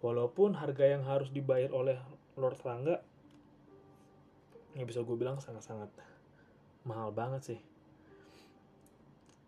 Walaupun 0.00 0.56
harga 0.56 0.84
yang 0.88 1.04
harus 1.04 1.28
dibayar 1.30 1.70
oleh 1.70 2.00
Lord 2.40 2.58
Rangga 2.64 2.96
yang 4.72 4.88
bisa 4.88 5.04
gue 5.04 5.16
bilang 5.20 5.36
sangat-sangat 5.36 5.92
mahal 6.88 7.12
banget 7.12 7.54
sih. 7.54 7.60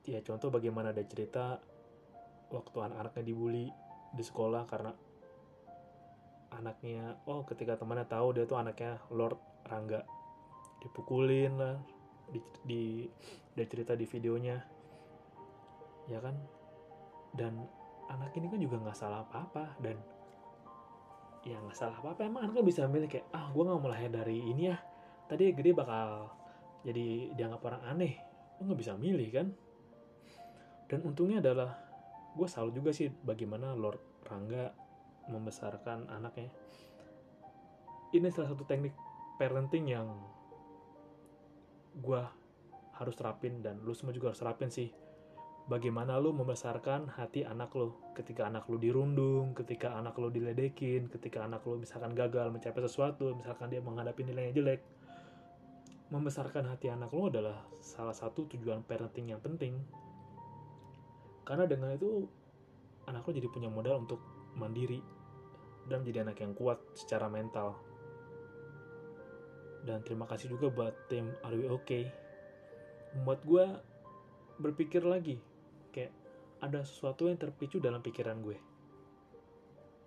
Ya 0.04 0.20
contoh 0.20 0.52
bagaimana 0.52 0.92
ada 0.92 1.00
cerita 1.08 1.64
waktu 2.52 2.76
anak-anaknya 2.76 3.24
dibully 3.24 3.72
di 4.14 4.22
sekolah 4.22 4.62
karena 4.70 4.94
anaknya 6.54 7.18
oh 7.26 7.42
ketika 7.42 7.74
temannya 7.74 8.06
tahu 8.06 8.38
dia 8.38 8.46
tuh 8.46 8.58
anaknya 8.58 9.02
Lord 9.10 9.38
Rangga. 9.66 10.06
Dipukulin 10.80 11.52
lah 11.58 11.76
di, 12.30 12.40
di 12.62 12.82
dia 13.58 13.66
cerita 13.66 13.98
di 13.98 14.06
videonya. 14.06 14.58
Ya 16.06 16.22
kan? 16.22 16.36
Dan 17.34 17.58
anak 18.06 18.36
ini 18.38 18.46
kan 18.46 18.60
juga 18.60 18.76
nggak 18.78 18.98
salah 18.98 19.24
apa-apa 19.26 19.80
dan 19.82 19.96
ya 21.44 21.60
nggak 21.60 21.76
salah 21.76 22.00
apa-apa 22.00 22.24
emang 22.24 22.48
anaknya 22.48 22.64
bisa 22.64 22.88
milih 22.88 23.08
kayak 23.08 23.28
ah 23.36 23.52
gue 23.52 23.62
nggak 23.64 23.80
mau 23.80 23.92
lahir 23.92 24.08
dari 24.08 24.48
ini 24.48 24.72
ya 24.72 24.76
tadi 25.28 25.52
gede 25.52 25.76
bakal 25.76 26.32
jadi 26.84 27.32
dianggap 27.32 27.60
orang 27.64 27.82
aneh. 27.88 28.14
Lo 28.60 28.68
nggak 28.68 28.80
bisa 28.80 28.92
milih 28.94 29.28
kan? 29.32 29.48
Dan 30.86 31.00
untungnya 31.00 31.40
adalah 31.40 31.83
gue 32.34 32.48
salut 32.50 32.74
juga 32.74 32.90
sih 32.90 33.10
bagaimana 33.10 33.72
Lord 33.78 34.26
Rangga 34.26 34.74
membesarkan 35.30 36.10
anaknya 36.10 36.50
ini 38.14 38.30
salah 38.30 38.52
satu 38.52 38.66
teknik 38.66 38.94
parenting 39.38 39.90
yang 39.90 40.06
gue 41.98 42.22
harus 42.94 43.14
terapin 43.14 43.62
dan 43.62 43.82
lu 43.82 43.94
semua 43.94 44.14
juga 44.14 44.30
harus 44.30 44.42
terapin 44.42 44.70
sih 44.70 44.90
bagaimana 45.64 46.20
lu 46.20 46.36
membesarkan 46.36 47.08
hati 47.16 47.42
anak 47.48 47.72
lu 47.72 47.96
ketika 48.12 48.46
anak 48.48 48.68
lu 48.68 48.76
dirundung, 48.76 49.56
ketika 49.56 49.96
anak 49.96 50.16
lu 50.20 50.28
diledekin, 50.28 51.08
ketika 51.08 51.44
anak 51.44 51.64
lu 51.64 51.80
misalkan 51.80 52.12
gagal 52.12 52.52
mencapai 52.52 52.84
sesuatu, 52.84 53.32
misalkan 53.32 53.72
dia 53.72 53.80
menghadapi 53.80 54.22
nilainya 54.28 54.52
jelek. 54.54 54.80
Membesarkan 56.12 56.68
hati 56.68 56.92
anak 56.92 57.10
lu 57.16 57.32
adalah 57.32 57.64
salah 57.80 58.14
satu 58.14 58.44
tujuan 58.54 58.84
parenting 58.84 59.32
yang 59.32 59.40
penting. 59.40 59.80
Karena 61.44 61.68
dengan 61.68 61.92
itu 61.92 62.24
anak 63.04 63.28
lu 63.28 63.32
jadi 63.36 63.48
punya 63.52 63.68
modal 63.68 64.04
untuk 64.04 64.20
mandiri 64.56 65.00
dan 65.88 66.00
menjadi 66.00 66.24
anak 66.24 66.40
yang 66.40 66.52
kuat 66.56 66.80
secara 66.96 67.28
mental. 67.28 67.76
Dan 69.84 70.00
terima 70.00 70.24
kasih 70.24 70.48
juga 70.48 70.72
buat 70.72 70.96
tim 71.12 71.28
Are 71.44 71.52
We 71.52 71.68
Okay 71.68 72.24
membuat 73.14 73.40
gue 73.46 73.66
berpikir 74.58 75.06
lagi 75.06 75.38
kayak 75.94 76.10
ada 76.58 76.82
sesuatu 76.82 77.30
yang 77.30 77.38
terpicu 77.38 77.78
dalam 77.78 78.02
pikiran 78.02 78.42
gue. 78.42 78.58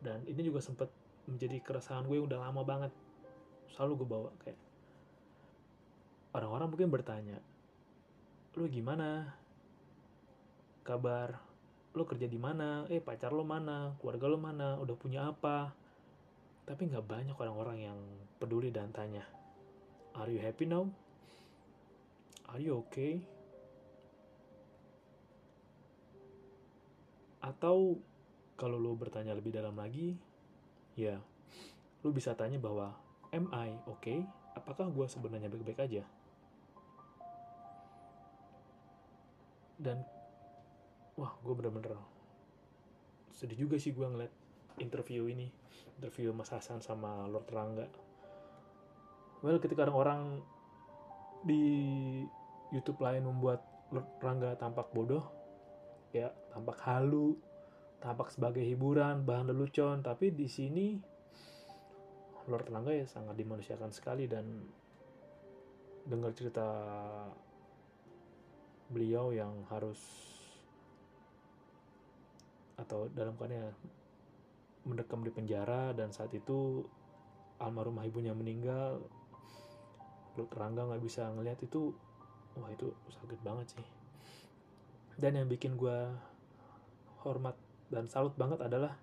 Dan 0.03 0.27
ini 0.27 0.41
juga 0.43 0.59
sempat 0.59 0.91
menjadi 1.29 1.63
keresahan 1.63 2.03
gue 2.03 2.19
udah 2.19 2.41
lama 2.43 2.61
banget. 2.67 2.91
Selalu 3.71 4.03
gue 4.03 4.07
bawa 4.09 4.29
kayak 4.43 4.59
orang-orang 6.35 6.67
mungkin 6.69 6.89
bertanya 6.91 7.37
lu 8.57 8.65
gimana 8.69 9.37
kabar 10.87 11.35
lu 11.91 12.07
kerja 12.07 12.31
di 12.31 12.39
mana? 12.39 12.87
Eh 12.87 13.03
pacar 13.03 13.35
lu 13.35 13.43
mana? 13.43 13.91
Keluarga 13.99 14.31
lu 14.31 14.39
mana? 14.39 14.79
Udah 14.79 14.95
punya 14.95 15.27
apa? 15.27 15.75
Tapi 16.63 16.87
nggak 16.87 17.03
banyak 17.03 17.35
orang-orang 17.35 17.91
yang 17.91 17.99
peduli 18.39 18.71
dan 18.71 18.95
tanya 18.95 19.27
are 20.17 20.33
you 20.33 20.41
happy 20.41 20.65
now? 20.65 20.89
Are 22.49 22.57
you 22.57 22.81
okay? 22.81 23.21
Atau 27.43 28.01
kalau 28.57 28.81
lo 28.81 28.97
bertanya 28.97 29.37
lebih 29.37 29.53
dalam 29.53 29.77
lagi 29.77 30.17
ya 30.97 31.21
lo 32.01 32.09
bisa 32.09 32.33
tanya 32.33 32.57
bahwa 32.57 32.97
am 33.29 33.45
I 33.53 33.77
okay? 33.85 34.25
Apakah 34.57 34.89
gue 34.89 35.05
sebenarnya 35.05 35.53
baik-baik 35.53 35.85
aja? 35.85 36.03
Dan 39.77 40.01
wah 41.17 41.33
gue 41.41 41.53
bener-bener 41.57 41.97
sedih 43.33 43.67
juga 43.67 43.77
sih 43.77 43.93
gue 43.93 44.05
ngeliat 44.05 44.33
interview 44.81 45.29
ini. 45.29 45.49
Interview 45.97 46.33
Mas 46.33 46.53
Hasan 46.53 46.81
sama 46.81 47.25
Lord 47.25 47.49
Rangga. 47.49 47.85
Well 49.41 49.61
ketika 49.61 49.85
orang-orang 49.85 50.41
di 51.45 51.61
YouTube 52.73 53.01
lain 53.01 53.25
membuat 53.25 53.61
Lord 53.93 54.09
Rangga 54.19 54.57
tampak 54.57 54.89
bodoh 54.91 55.23
ya 56.11 56.33
tampak 56.51 56.81
halu 56.83 57.37
tampak 58.01 58.33
sebagai 58.33 58.63
hiburan 58.65 59.23
bahan 59.23 59.53
lelucon 59.53 60.01
tapi 60.01 60.33
di 60.33 60.49
sini 60.49 60.97
Lord 62.49 62.67
Rangga 62.67 62.91
ya 62.95 63.05
sangat 63.05 63.37
dimanusiakan 63.37 63.91
sekali 63.93 64.25
dan 64.25 64.43
dengar 66.07 66.31
cerita 66.33 66.67
beliau 68.87 69.35
yang 69.35 69.67
harus 69.67 69.99
atau 72.77 73.09
dalam 73.11 73.33
keadaan 73.35 73.73
mendekam 74.87 75.25
di 75.25 75.31
penjara 75.33 75.91
dan 75.91 76.13
saat 76.15 76.31
itu 76.31 76.85
almarhumah 77.59 78.05
ibunya 78.07 78.31
meninggal 78.31 79.01
Lord 80.37 80.53
Rangga 80.53 80.85
nggak 80.85 81.03
bisa 81.03 81.27
ngelihat 81.33 81.59
itu 81.65 81.91
wah 82.55 82.69
itu 82.69 82.93
sakit 83.09 83.41
banget 83.41 83.73
sih. 83.73 83.85
Dan 85.17 85.33
yang 85.33 85.49
bikin 85.49 85.75
gue 85.75 86.13
hormat 87.25 87.57
dan 87.89 88.05
salut 88.05 88.37
banget 88.37 88.61
adalah 88.61 88.93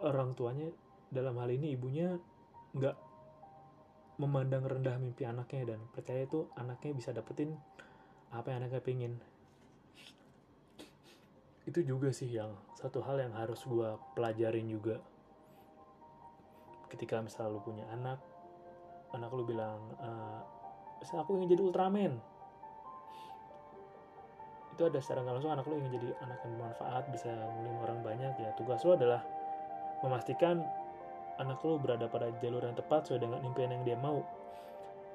orang 0.00 0.32
tuanya 0.32 0.72
dalam 1.12 1.36
hal 1.36 1.52
ini 1.52 1.76
ibunya 1.76 2.16
nggak 2.72 2.96
memandang 4.18 4.66
rendah 4.66 4.96
mimpi 4.98 5.28
anaknya 5.28 5.74
dan 5.74 5.80
percaya 5.94 6.26
itu 6.26 6.50
anaknya 6.58 6.90
bisa 6.96 7.10
dapetin 7.14 7.54
apa 8.34 8.50
yang 8.50 8.66
anaknya 8.66 8.82
pingin 8.82 9.12
itu 11.68 11.84
juga 11.84 12.08
sih 12.08 12.32
yang 12.32 12.56
satu 12.80 13.04
hal 13.04 13.20
yang 13.20 13.36
harus 13.36 13.60
gue 13.68 13.92
pelajarin 14.16 14.64
juga. 14.72 14.96
Ketika 16.88 17.20
misal 17.20 17.52
lu 17.52 17.60
punya 17.60 17.84
anak 17.92 18.16
anak 19.12 19.28
lu 19.32 19.44
bilang 19.44 19.76
e, 20.00 20.10
aku 21.12 21.36
ingin 21.36 21.52
jadi 21.52 21.62
Ultraman. 21.68 22.16
Itu 24.72 24.88
ada 24.88 24.96
secara 25.04 25.20
nggak 25.20 25.34
langsung 25.36 25.52
anak 25.52 25.64
lu 25.68 25.76
ingin 25.76 25.92
jadi 26.00 26.08
anak 26.24 26.38
yang 26.40 26.52
bermanfaat 26.56 27.04
bisa 27.12 27.28
menolong 27.60 27.78
orang 27.84 28.00
banyak 28.00 28.32
ya 28.40 28.50
tugas 28.56 28.80
lu 28.88 28.96
adalah 28.96 29.20
memastikan 30.00 30.64
anak 31.36 31.60
lu 31.60 31.76
berada 31.76 32.08
pada 32.08 32.32
jalur 32.40 32.64
yang 32.64 32.74
tepat 32.74 33.04
sesuai 33.04 33.28
dengan 33.28 33.40
impian 33.44 33.76
yang 33.76 33.84
dia 33.84 33.98
mau. 34.00 34.24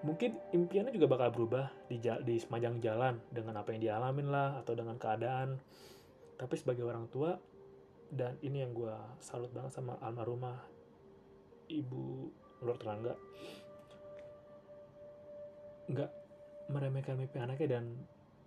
Mungkin 0.04 0.36
impiannya 0.52 0.92
juga 0.92 1.08
bakal 1.16 1.32
berubah 1.32 1.72
di, 1.88 1.96
di 2.28 2.36
semajang 2.36 2.84
jalan 2.84 3.24
dengan 3.32 3.64
apa 3.64 3.72
yang 3.72 3.82
dialamin 3.88 4.28
lah 4.28 4.60
atau 4.60 4.76
dengan 4.76 5.00
keadaan 5.00 5.56
tapi 6.38 6.56
sebagai 6.58 6.84
orang 6.86 7.08
tua 7.10 7.38
dan 8.14 8.38
ini 8.46 8.62
yang 8.62 8.74
gue 8.78 8.94
salut 9.24 9.50
banget 9.50 9.74
sama 9.74 9.98
almarhumah 10.02 10.58
ibu 11.72 12.30
Lord 12.62 12.82
Rangga 12.86 13.16
nggak 15.90 16.12
meremehkan 16.72 17.20
mimpi 17.20 17.38
anaknya 17.42 17.80
dan 17.80 17.86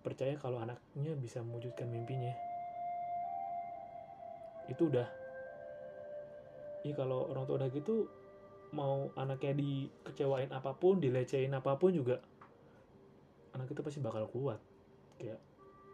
percaya 0.01 0.39
kalau 0.39 0.63
anaknya 0.63 1.13
bisa 1.19 1.43
mewujudkan 1.43 1.85
mimpinya. 1.91 2.33
Itu 4.71 4.87
udah. 4.89 5.07
Ini 6.87 6.95
kalau 6.95 7.27
orang 7.27 7.43
tua 7.43 7.59
udah 7.59 7.69
gitu 7.69 8.07
mau 8.71 9.11
anaknya 9.15 9.53
dikecewain 9.59 10.51
apa 10.51 10.75
pun 10.75 10.99
dilecehin 10.99 11.55
apa 11.55 11.75
pun 11.79 11.91
juga 11.91 12.19
anak 13.55 13.71
itu 13.71 13.81
pasti 13.83 13.99
bakal 13.99 14.31
kuat. 14.31 14.59
Kayak 15.19 15.39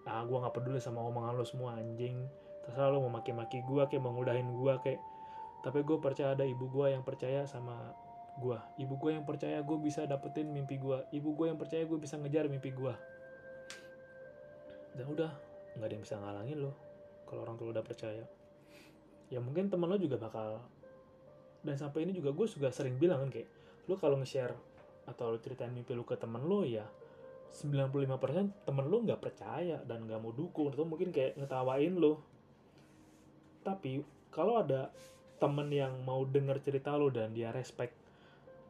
ah 0.09 0.23
gue 0.27 0.37
nggak 0.37 0.53
peduli 0.55 0.79
sama 0.83 0.99
omongan 1.03 1.39
lo 1.39 1.45
semua 1.47 1.79
anjing. 1.79 2.27
Terserah 2.63 2.91
lo 2.91 3.03
mau 3.07 3.19
maki-maki 3.19 3.63
gue 3.63 3.83
kayak 3.87 4.03
mengudahin 4.03 4.47
gue 4.55 4.73
kayak 4.83 5.01
tapi 5.63 5.79
gue 5.79 5.95
percaya 5.95 6.35
ada 6.35 6.43
ibu 6.43 6.67
gue 6.67 6.91
yang 6.91 7.07
percaya 7.07 7.47
sama 7.47 7.95
gue 8.35 8.59
ibu 8.83 8.99
gue 8.99 9.15
yang 9.15 9.23
percaya 9.23 9.63
gue 9.63 9.77
bisa 9.79 10.03
dapetin 10.03 10.51
mimpi 10.51 10.75
gue 10.75 11.07
ibu 11.15 11.31
gue 11.39 11.47
yang 11.47 11.55
percaya 11.55 11.87
gue 11.87 11.95
bisa 11.95 12.19
ngejar 12.19 12.51
mimpi 12.51 12.75
gue 12.75 12.91
dan 14.99 15.05
udah 15.07 15.31
nggak 15.79 15.87
ada 15.87 15.93
yang 15.93 16.03
bisa 16.03 16.15
ngalangin 16.19 16.59
lo 16.67 16.73
kalau 17.25 17.49
orang 17.49 17.57
tua 17.57 17.73
udah 17.73 17.81
percaya. 17.81 18.25
Ya 19.33 19.41
mungkin 19.41 19.71
teman 19.73 19.89
lo 19.89 19.97
juga 19.97 20.21
bakal 20.21 20.61
dan 21.63 21.79
sampai 21.79 22.05
ini 22.05 22.13
juga 22.13 22.35
gue 22.35 22.45
juga 22.45 22.69
sering 22.69 22.99
bilang 22.99 23.25
kan 23.25 23.29
kayak 23.33 23.49
lo 23.87 23.95
kalau 23.97 24.19
nge-share 24.19 24.53
atau 25.07 25.33
lo 25.33 25.39
ceritain 25.39 25.71
mimpi 25.71 25.95
lo 25.95 26.05
ke 26.05 26.19
temen 26.19 26.43
lo 26.43 26.61
ya 26.67 26.85
95% 27.53 28.65
temen 28.65 28.85
lu 28.89 29.05
nggak 29.05 29.21
percaya 29.21 29.77
dan 29.85 30.09
nggak 30.09 30.19
mau 30.19 30.33
dukung. 30.33 30.73
Atau 30.73 30.89
mungkin 30.89 31.13
kayak 31.13 31.37
ngetawain 31.37 31.95
lo 31.95 32.33
tapi 33.63 34.03
kalau 34.27 34.59
ada 34.59 34.91
temen 35.39 35.71
yang 35.71 36.03
mau 36.03 36.27
denger 36.27 36.59
cerita 36.59 36.99
lo 36.99 37.07
dan 37.07 37.31
dia 37.31 37.49
respect 37.55 37.95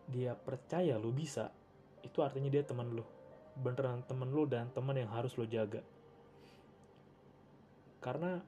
dia 0.05 0.37
percaya 0.37 1.01
lo 1.01 1.09
bisa 1.09 1.49
itu 2.05 2.21
artinya 2.21 2.53
dia 2.53 2.61
temen 2.61 2.93
lo 2.93 3.05
beneran 3.57 4.05
temen 4.05 4.29
lo 4.29 4.45
dan 4.45 4.69
temen 4.73 4.97
yang 4.97 5.09
harus 5.13 5.33
lo 5.37 5.45
jaga. 5.45 5.81
Karena 8.01 8.41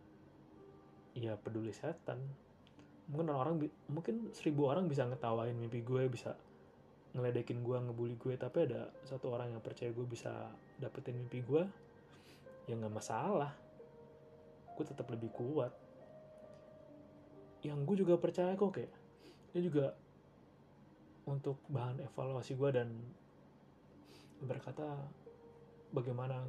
ya 1.15 1.37
peduli 1.37 1.71
setan. 1.73 2.21
Mungkin 3.05 3.29
orang 3.29 3.61
mungkin 3.85 4.33
seribu 4.33 4.65
orang 4.65 4.89
bisa 4.89 5.05
ngetawain 5.05 5.53
mimpi 5.53 5.85
gue 5.85 6.09
bisa 6.09 6.33
ngeledekin 7.15 7.63
gue 7.63 7.77
ngebully 7.79 8.19
gue 8.19 8.35
tapi 8.35 8.67
ada 8.67 8.91
satu 9.07 9.31
orang 9.31 9.55
yang 9.55 9.63
percaya 9.63 9.87
gue 9.95 10.03
bisa 10.03 10.51
dapetin 10.75 11.15
mimpi 11.15 11.39
gue 11.39 11.63
ya 12.67 12.75
nggak 12.75 12.91
masalah. 12.91 13.55
Gue 14.75 14.83
tetap 14.83 15.07
lebih 15.07 15.31
kuat. 15.31 15.71
Yang 17.63 17.79
gue 17.87 17.95
juga 18.03 18.13
percaya 18.19 18.53
kok 18.53 18.75
kayak 18.75 18.93
dia 19.55 19.61
juga 19.63 19.95
untuk 21.25 21.57
bahan 21.71 22.03
evaluasi 22.03 22.53
gue 22.59 22.69
dan 22.75 22.91
berkata 24.43 24.99
bagaimana 25.95 26.43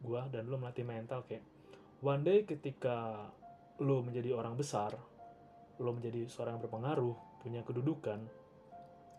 gue 0.00 0.20
dan 0.32 0.48
lo 0.48 0.56
melatih 0.56 0.88
mental 0.88 1.22
kayak 1.28 1.44
one 2.00 2.24
day 2.24 2.48
ketika 2.48 3.28
lo 3.84 4.00
menjadi 4.00 4.32
orang 4.32 4.56
besar 4.56 4.96
lo 5.80 5.90
menjadi 5.92 6.26
seorang 6.26 6.58
yang 6.58 6.64
berpengaruh 6.64 7.16
punya 7.44 7.60
kedudukan 7.60 8.24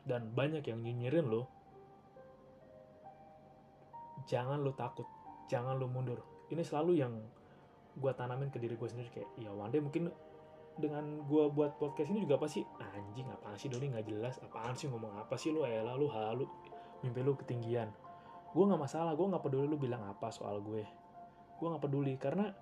dan 0.06 0.34
banyak 0.34 0.66
yang 0.66 0.82
nyinyirin 0.82 1.30
lo 1.30 1.46
jangan 4.26 4.62
lo 4.62 4.74
takut 4.74 5.06
jangan 5.52 5.76
lo 5.76 5.92
mundur. 5.92 6.24
Ini 6.48 6.64
selalu 6.64 6.92
yang 6.96 7.14
gue 8.00 8.12
tanamin 8.16 8.48
ke 8.48 8.56
diri 8.56 8.80
gue 8.80 8.88
sendiri 8.88 9.12
kayak 9.12 9.30
ya 9.36 9.52
one 9.52 9.68
day 9.68 9.84
mungkin 9.84 10.08
dengan 10.80 11.28
gue 11.28 11.52
buat 11.52 11.76
podcast 11.76 12.08
ini 12.16 12.24
juga 12.24 12.40
pasti 12.40 12.64
anjing 12.80 13.28
apaan 13.28 13.60
sih 13.60 13.68
Doni? 13.68 13.92
Nggak 13.92 14.08
jelas. 14.08 14.36
Apaan 14.40 14.80
sih 14.80 14.88
ngomong 14.88 15.20
apa 15.20 15.36
sih 15.36 15.52
lu? 15.52 15.68
Elah 15.68 16.00
lu 16.00 16.08
halu 16.08 16.48
mimpi 17.04 17.20
lu 17.20 17.36
ketinggian. 17.36 17.92
Gue 18.56 18.64
nggak 18.64 18.80
masalah 18.80 19.12
gue 19.12 19.28
nggak 19.28 19.44
peduli 19.44 19.68
lu 19.68 19.76
bilang 19.76 20.08
apa 20.08 20.32
soal 20.32 20.64
gue. 20.64 20.88
Gue 21.60 21.68
nggak 21.68 21.84
peduli 21.84 22.16
karena 22.16 22.56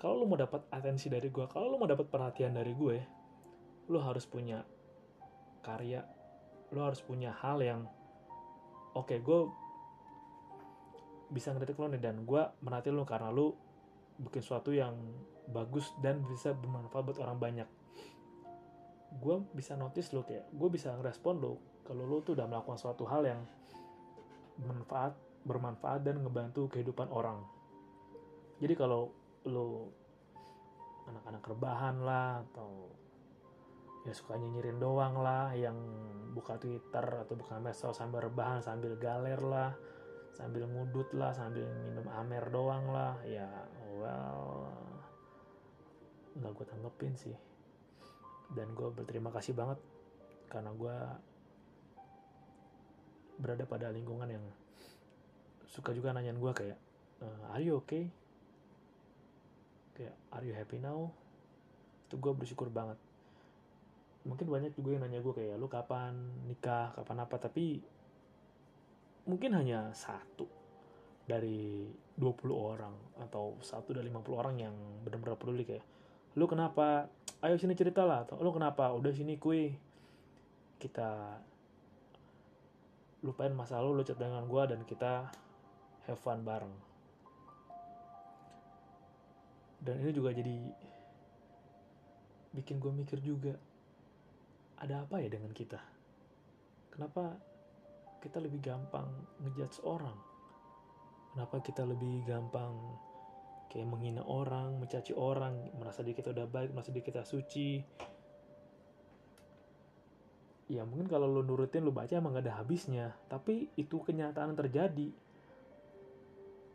kalau 0.00 0.24
lu 0.24 0.30
mau 0.30 0.40
dapat 0.40 0.64
atensi 0.72 1.12
dari 1.12 1.28
gue 1.28 1.44
kalau 1.50 1.68
lu 1.68 1.76
mau 1.76 1.90
dapat 1.90 2.06
perhatian 2.08 2.54
dari 2.54 2.72
gue 2.72 2.96
lu 3.90 3.98
harus 3.98 4.24
punya 4.30 4.62
karya 5.60 6.06
lu 6.72 6.80
harus 6.84 7.00
punya 7.00 7.32
hal 7.40 7.60
yang 7.64 7.88
oke 8.92 9.08
okay, 9.08 9.18
gue 9.24 9.40
bisa 11.28 11.52
ngeritik 11.52 11.76
lo 11.76 11.92
nih 11.92 12.00
dan 12.00 12.24
gue 12.24 12.42
merhatiin 12.64 12.96
lu 12.96 13.04
karena 13.04 13.28
lu 13.28 13.52
bikin 14.18 14.40
sesuatu 14.40 14.72
yang 14.72 14.96
bagus 15.48 15.92
dan 16.02 16.24
bisa 16.26 16.52
bermanfaat 16.52 17.04
buat 17.04 17.18
orang 17.20 17.38
banyak. 17.38 17.68
Gue 19.20 19.40
bisa 19.56 19.76
notice 19.76 20.12
lo 20.12 20.24
kayak 20.24 20.48
gue 20.52 20.68
bisa 20.68 20.92
ngerespon 20.96 21.40
lo 21.40 21.60
kalau 21.84 22.04
lo 22.04 22.20
tuh 22.20 22.36
udah 22.36 22.44
melakukan 22.44 22.76
suatu 22.76 23.08
hal 23.08 23.24
yang 23.24 23.40
bermanfaat 24.60 25.16
bermanfaat 25.46 26.00
dan 26.04 26.20
ngebantu 26.20 26.68
kehidupan 26.68 27.08
orang. 27.08 27.40
Jadi 28.58 28.74
kalau 28.76 29.12
lo 29.48 29.92
anak-anak 31.08 31.44
rebahan 31.48 31.96
lah 32.04 32.44
atau 32.44 32.92
ya 34.08 34.16
suka 34.16 34.40
nyinyirin 34.40 34.80
doang 34.80 35.20
lah 35.20 35.52
yang 35.52 35.76
buka 36.32 36.56
Twitter 36.56 37.04
atau 37.04 37.36
buka 37.36 37.60
medsos 37.60 37.92
sambil 37.92 38.24
rebahan 38.24 38.64
sambil 38.64 38.96
galer 38.96 39.36
lah 39.36 39.76
sambil 40.32 40.64
ngudut 40.64 41.12
lah 41.12 41.36
sambil 41.36 41.68
minum 41.84 42.08
amer 42.08 42.48
doang 42.48 42.88
lah. 42.88 43.20
Ya 43.28 43.44
well 44.00 44.72
nggak 46.40 46.52
gue 46.56 46.66
tanggepin 46.72 47.14
sih. 47.20 47.36
Dan 48.48 48.72
gue 48.72 48.88
berterima 48.88 49.28
kasih 49.28 49.52
banget 49.52 49.76
karena 50.48 50.72
gue 50.72 50.96
berada 53.36 53.68
pada 53.68 53.92
lingkungan 53.92 54.32
yang 54.32 54.44
suka 55.68 55.92
juga 55.92 56.16
nanyain 56.16 56.40
gue 56.40 56.52
kayak 56.56 56.78
uh, 57.20 57.52
are 57.52 57.60
you 57.60 57.76
okay? 57.76 58.08
Kayak 59.92 60.16
are 60.32 60.46
you 60.48 60.56
happy 60.56 60.80
now? 60.80 61.12
Itu 62.08 62.16
gue 62.16 62.32
bersyukur 62.32 62.72
banget 62.72 62.96
mungkin 64.26 64.46
banyak 64.50 64.72
juga 64.74 64.98
yang 64.98 65.02
nanya 65.06 65.20
gue 65.22 65.34
kayak 65.34 65.54
lu 65.60 65.70
kapan 65.70 66.14
nikah? 66.48 66.94
Kapan 66.94 67.22
apa? 67.22 67.36
Tapi 67.38 67.78
mungkin 69.28 69.52
hanya 69.54 69.92
satu 69.92 70.48
dari 71.28 71.84
20 72.16 72.48
orang 72.56 72.96
atau 73.20 73.60
satu 73.60 73.92
dari 73.92 74.08
50 74.08 74.40
orang 74.40 74.56
yang 74.56 74.74
benar-benar 75.04 75.36
peduli 75.36 75.68
kayak 75.68 75.84
lu 76.34 76.48
kenapa? 76.48 77.12
Ayo 77.38 77.54
sini 77.54 77.78
cerita 77.78 78.02
lah 78.02 78.26
atau 78.26 78.40
lu 78.42 78.50
kenapa? 78.50 78.90
Udah 78.90 79.14
sini 79.14 79.38
kue 79.38 79.70
kita 80.82 81.38
lupain 83.22 83.50
masa 83.50 83.82
lalu 83.82 84.02
lu 84.02 84.04
chat 84.06 84.18
dengan 84.18 84.46
gue 84.46 84.62
dan 84.66 84.80
kita 84.86 85.30
have 86.06 86.18
fun 86.18 86.42
bareng. 86.42 86.74
Dan 89.78 90.02
ini 90.02 90.10
juga 90.10 90.34
jadi 90.34 90.58
bikin 92.54 92.82
gue 92.82 92.90
mikir 92.90 93.22
juga 93.22 93.54
ada 94.78 95.04
apa 95.04 95.22
ya 95.22 95.28
dengan 95.30 95.50
kita 95.54 95.80
kenapa 96.94 97.38
kita 98.22 98.42
lebih 98.42 98.58
gampang 98.62 99.06
ngejudge 99.42 99.82
orang 99.86 100.16
kenapa 101.34 101.62
kita 101.62 101.86
lebih 101.86 102.26
gampang 102.26 102.74
kayak 103.68 103.84
menghina 103.84 104.24
orang, 104.24 104.80
mencaci 104.80 105.12
orang, 105.12 105.68
merasa 105.76 106.00
diri 106.00 106.16
kita 106.16 106.32
udah 106.32 106.48
baik, 106.48 106.72
merasa 106.72 106.90
diri 106.90 107.04
kita 107.04 107.22
suci. 107.22 107.84
Ya 110.68 110.84
mungkin 110.84 111.08
kalau 111.08 111.28
lo 111.28 111.40
nurutin 111.40 111.84
lo 111.84 111.92
baca 111.92 112.12
emang 112.12 112.36
gak 112.36 112.44
ada 112.48 112.60
habisnya, 112.60 113.16
tapi 113.28 113.68
itu 113.76 114.00
kenyataan 114.00 114.56
terjadi. 114.56 115.12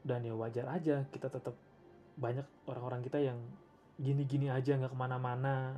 Dan 0.06 0.26
ya 0.26 0.34
wajar 0.38 0.70
aja 0.70 1.06
kita 1.10 1.30
tetap 1.30 1.58
banyak 2.14 2.46
orang-orang 2.70 3.02
kita 3.02 3.22
yang 3.22 3.42
gini-gini 3.98 4.50
aja 4.50 4.78
nggak 4.78 4.94
ke 4.94 4.98
mana-mana, 4.98 5.74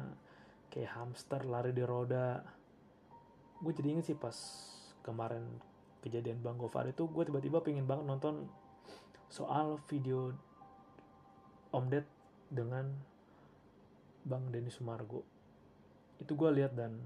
kayak 0.76 0.92
hamster 0.92 1.48
lari 1.48 1.72
di 1.72 1.88
roda. 1.88 2.44
Gue 3.64 3.72
jadi 3.72 3.96
inget 3.96 4.12
sih 4.12 4.18
pas 4.20 4.36
kemarin 5.08 5.48
kejadian 6.04 6.44
Bang 6.44 6.60
Gofar 6.60 6.86
itu 6.92 7.08
gue 7.08 7.24
tiba-tiba 7.24 7.64
pengen 7.64 7.88
banget 7.88 8.06
nonton 8.06 8.46
soal 9.32 9.82
video 9.90 10.36
Om 11.74 11.86
Ded 11.90 12.06
dengan 12.52 12.94
Bang 14.22 14.54
Denny 14.54 14.70
Sumargo 14.70 15.26
itu 16.22 16.32
gue 16.38 16.50
lihat 16.62 16.78
dan 16.78 16.98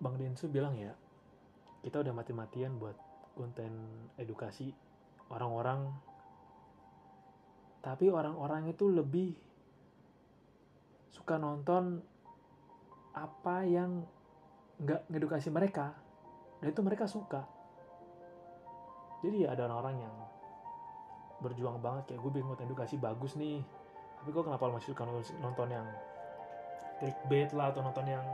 Bang 0.00 0.16
Denny 0.16 0.36
Su 0.36 0.48
bilang 0.48 0.76
ya 0.76 0.92
kita 1.84 2.00
udah 2.02 2.12
mati-matian 2.16 2.76
buat 2.80 2.96
konten 3.36 3.70
edukasi 4.16 4.72
orang-orang 5.28 5.92
tapi 7.84 8.10
orang-orang 8.10 8.72
itu 8.72 8.90
lebih 8.90 9.36
suka 11.16 11.40
nonton 11.40 12.04
apa 13.16 13.64
yang 13.64 14.04
nggak 14.76 15.08
ngedukasi 15.08 15.48
mereka 15.48 15.96
dan 16.60 16.68
itu 16.68 16.84
mereka 16.84 17.08
suka. 17.08 17.48
Jadi 19.24 19.48
ya 19.48 19.56
ada 19.56 19.64
orang-orang 19.64 20.04
yang 20.04 20.12
berjuang 21.40 21.80
banget 21.80 22.12
kayak 22.12 22.20
gue 22.20 22.32
bingung 22.36 22.52
edukasi 22.60 23.00
bagus 23.00 23.32
nih. 23.40 23.64
Tapi 24.20 24.28
kok 24.28 24.44
kenapa 24.44 24.68
lo 24.68 24.76
masih 24.76 24.92
suka 24.92 25.08
nonton 25.40 25.68
yang 25.72 25.88
clickbait 27.00 27.48
lah 27.56 27.72
atau 27.72 27.80
nonton 27.80 28.04
yang 28.04 28.24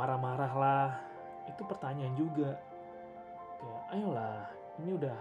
marah-marah 0.00 0.52
lah? 0.56 0.96
Itu 1.44 1.68
pertanyaan 1.68 2.16
juga. 2.16 2.56
Kayak 3.60 3.82
ayolah 4.00 4.48
ini 4.80 4.96
udah 4.96 5.18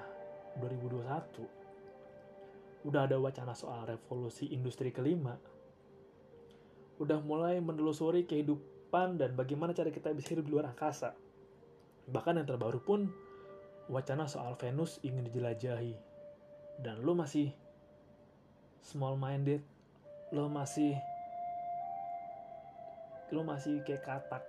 2021 0.63 1.43
udah 2.85 3.01
ada 3.09 3.17
wacana 3.17 3.57
soal 3.57 3.81
revolusi 3.89 4.53
industri 4.53 4.93
kelima 4.93 5.33
udah 6.99 7.19
mulai 7.19 7.59
menelusuri 7.59 8.23
kehidupan 8.23 9.19
dan 9.19 9.35
bagaimana 9.35 9.75
cara 9.75 9.91
kita 9.91 10.15
bisa 10.15 10.35
hidup 10.35 10.47
di 10.47 10.51
luar 10.55 10.71
angkasa. 10.71 11.15
Bahkan 12.07 12.39
yang 12.39 12.47
terbaru 12.47 12.79
pun 12.79 13.11
wacana 13.91 14.29
soal 14.29 14.55
Venus 14.55 15.01
ingin 15.03 15.27
dijelajahi. 15.27 15.93
Dan 16.79 17.03
lo 17.03 17.15
masih 17.15 17.55
small 18.85 19.17
minded 19.17 19.65
lo 20.29 20.45
masih 20.45 20.93
lo 23.33 23.41
masih 23.41 23.81
kayak 23.81 24.05
katak 24.05 24.43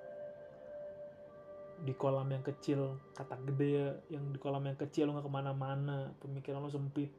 di 1.84 1.92
kolam 1.96 2.28
yang 2.28 2.44
kecil 2.44 3.00
katak 3.16 3.40
gede 3.48 3.68
ya 3.68 3.88
yang 4.16 4.32
di 4.32 4.38
kolam 4.40 4.64
yang 4.64 4.76
kecil 4.76 5.08
lo 5.08 5.16
nggak 5.16 5.28
ke 5.28 5.32
mana-mana 5.32 6.12
pemikiran 6.20 6.60
lo 6.64 6.72
sempit. 6.72 7.12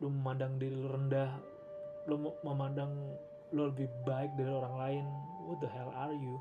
Lo 0.00 0.08
memandang 0.12 0.60
diri 0.60 0.76
lo 0.76 0.88
rendah 0.92 1.30
lo 2.08 2.36
memandang 2.44 2.92
lo 3.52 3.68
lebih 3.68 3.90
baik 4.08 4.32
dari 4.38 4.48
orang 4.48 4.74
lain. 4.78 5.04
What 5.44 5.60
the 5.60 5.68
hell 5.68 5.92
are 5.92 6.16
you? 6.16 6.40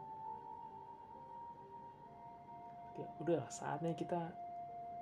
Kayak 2.96 3.12
udah 3.20 3.42
saatnya 3.52 3.92
kita 3.98 4.32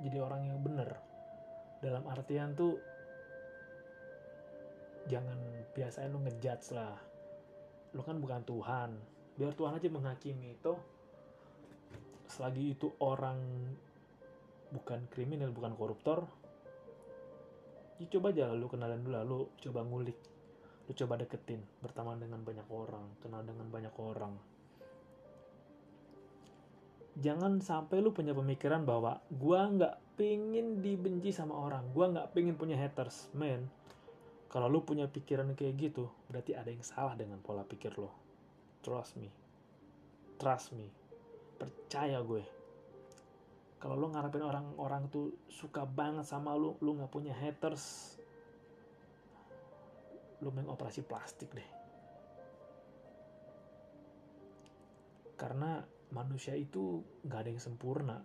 jadi 0.02 0.24
orang 0.24 0.50
yang 0.50 0.60
bener. 0.64 0.90
Dalam 1.84 2.08
artian 2.10 2.58
tuh 2.58 2.80
jangan 5.06 5.38
biasain 5.78 6.10
lu 6.10 6.24
ngejudge 6.26 6.74
lah. 6.74 6.98
Lu 7.94 8.02
kan 8.02 8.18
bukan 8.18 8.42
Tuhan. 8.48 8.90
Biar 9.38 9.54
Tuhan 9.54 9.78
aja 9.78 9.88
menghakimi. 9.92 10.58
Itu 10.58 10.74
selagi 12.32 12.80
itu 12.80 12.88
orang 13.04 13.38
bukan 14.72 15.04
kriminal 15.12 15.52
bukan 15.52 15.76
koruptor 15.76 16.24
ya 18.00 18.08
coba 18.08 18.32
aja 18.32 18.56
lu 18.56 18.72
kenalan 18.72 19.04
dulu 19.04 19.20
lu 19.28 19.40
coba 19.60 19.84
ngulik 19.84 20.16
lu 20.86 20.92
coba 20.98 21.20
deketin 21.20 21.62
berteman 21.84 22.18
dengan 22.18 22.42
banyak 22.42 22.68
orang 22.72 23.06
kenal 23.22 23.42
dengan 23.46 23.68
banyak 23.70 23.96
orang. 24.00 24.34
Jangan 27.20 27.60
sampai 27.60 28.00
lu 28.00 28.16
punya 28.16 28.32
pemikiran 28.32 28.88
bahwa 28.88 29.20
gua 29.28 29.68
nggak 29.68 29.96
pingin 30.22 30.86
dibenci 30.86 31.34
sama 31.34 31.58
orang 31.58 31.90
gue 31.98 32.06
nggak 32.06 32.30
pingin 32.38 32.54
punya 32.54 32.78
haters. 32.78 33.34
Man 33.34 33.66
kalau 34.54 34.70
lu 34.70 34.86
punya 34.86 35.10
pikiran 35.10 35.58
kayak 35.58 35.82
gitu 35.82 36.14
berarti 36.30 36.54
ada 36.54 36.70
yang 36.70 36.86
salah 36.86 37.18
dengan 37.18 37.42
pola 37.42 37.66
pikir 37.66 37.98
lo 37.98 38.14
trust 38.86 39.18
me. 39.18 39.34
Trust 40.38 40.78
me. 40.78 40.86
Percaya 41.58 42.22
gue. 42.22 42.46
Kalau 43.82 43.98
lu 43.98 44.14
ngarepin 44.14 44.46
orang-orang 44.46 45.10
tuh 45.10 45.34
suka 45.50 45.90
banget 45.90 46.30
sama 46.30 46.54
lu 46.54 46.78
lu 46.86 47.02
nggak 47.02 47.10
punya 47.10 47.34
haters 47.34 48.14
lu 50.42 50.50
main 50.50 50.68
operasi 50.68 51.06
plastik 51.06 51.54
deh. 51.54 51.70
Karena 55.38 55.82
manusia 56.14 56.54
itu 56.58 57.02
nggak 57.26 57.40
ada 57.40 57.50
yang 57.50 57.64
sempurna. 57.64 58.18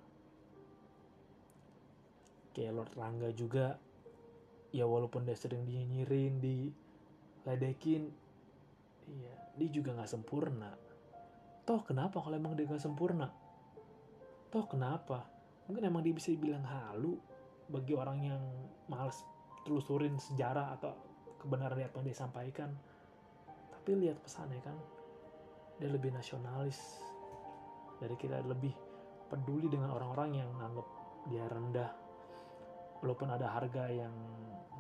Kayak 2.53 2.73
Lord 2.73 2.93
Rangga 2.97 3.31
juga 3.37 3.77
ya 4.73 4.85
walaupun 4.85 5.25
dia 5.25 5.37
sering 5.39 5.65
dinyinyirin 5.65 6.37
diledekin 6.43 8.13
iya 9.09 9.35
dia 9.57 9.69
juga 9.73 9.97
nggak 9.97 10.11
sempurna. 10.11 10.73
Toh 11.65 11.81
kenapa 11.85 12.21
kalau 12.21 12.37
emang 12.37 12.57
dia 12.57 12.69
nggak 12.69 12.83
sempurna? 12.85 13.29
Toh 14.53 14.65
kenapa? 14.69 15.25
Mungkin 15.67 15.83
emang 15.85 16.05
dia 16.05 16.15
bisa 16.15 16.31
dibilang 16.31 16.63
halu 16.63 17.19
bagi 17.67 17.93
orang 17.97 18.19
yang 18.23 18.43
males 18.87 19.19
telusurin 19.67 20.15
sejarah 20.15 20.79
atau 20.79 20.95
kebenaran 21.47 21.79
apa 21.79 21.95
yang 22.03 22.07
dia 22.11 22.19
sampaikan 22.19 22.71
tapi 23.71 24.03
lihat 24.03 24.19
pesannya 24.19 24.59
kan 24.67 24.75
dia 25.79 25.87
lebih 25.93 26.11
nasionalis. 26.11 26.99
Dari 27.97 28.19
kita 28.19 28.43
lebih 28.45 28.75
peduli 29.31 29.71
dengan 29.71 29.95
orang-orang 29.95 30.43
yang 30.43 30.51
nganggap 30.59 30.89
dia 31.31 31.45
rendah. 31.49 31.91
Walaupun 33.01 33.29
ada 33.31 33.47
harga 33.47 33.87
yang 33.89 34.13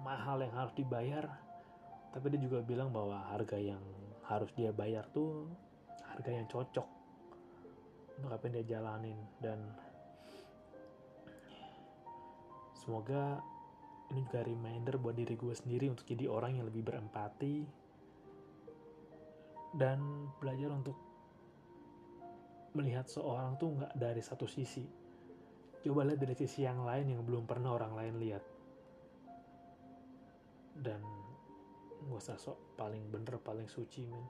mahal 0.02 0.42
yang 0.42 0.52
harus 0.58 0.74
dibayar 0.74 1.24
tapi 2.16 2.32
dia 2.32 2.40
juga 2.40 2.64
bilang 2.64 2.88
bahwa 2.90 3.28
harga 3.28 3.60
yang 3.60 3.82
harus 4.24 4.48
dia 4.56 4.72
bayar 4.72 5.04
tuh 5.12 5.46
harga 6.00 6.30
yang 6.32 6.48
cocok 6.48 6.88
untuk 8.18 8.30
apa 8.32 8.42
yang 8.48 8.54
dia 8.58 8.66
jalanin. 8.76 9.18
Dan 9.38 9.60
semoga 12.74 13.38
ini 14.12 14.22
juga 14.22 14.46
reminder 14.46 15.02
buat 15.02 15.18
diri 15.18 15.34
gue 15.34 15.54
sendiri 15.54 15.90
untuk 15.90 16.06
jadi 16.06 16.30
orang 16.30 16.62
yang 16.62 16.66
lebih 16.70 16.86
berempati 16.86 17.66
dan 19.74 20.30
belajar 20.38 20.70
untuk 20.70 20.96
melihat 22.76 23.08
seorang 23.10 23.58
tuh 23.58 23.74
nggak 23.74 23.92
dari 23.98 24.22
satu 24.22 24.46
sisi. 24.46 24.84
Coba 25.82 26.06
lihat 26.06 26.20
dari 26.22 26.34
sisi 26.38 26.62
yang 26.66 26.86
lain 26.86 27.18
yang 27.18 27.22
belum 27.26 27.46
pernah 27.46 27.74
orang 27.74 27.92
lain 27.94 28.14
lihat. 28.20 28.44
Dan 30.76 31.00
gak 32.06 32.20
usah 32.20 32.36
sok 32.36 32.76
paling 32.76 33.08
bener 33.08 33.40
paling 33.40 33.66
suci 33.66 34.04
men. 34.06 34.26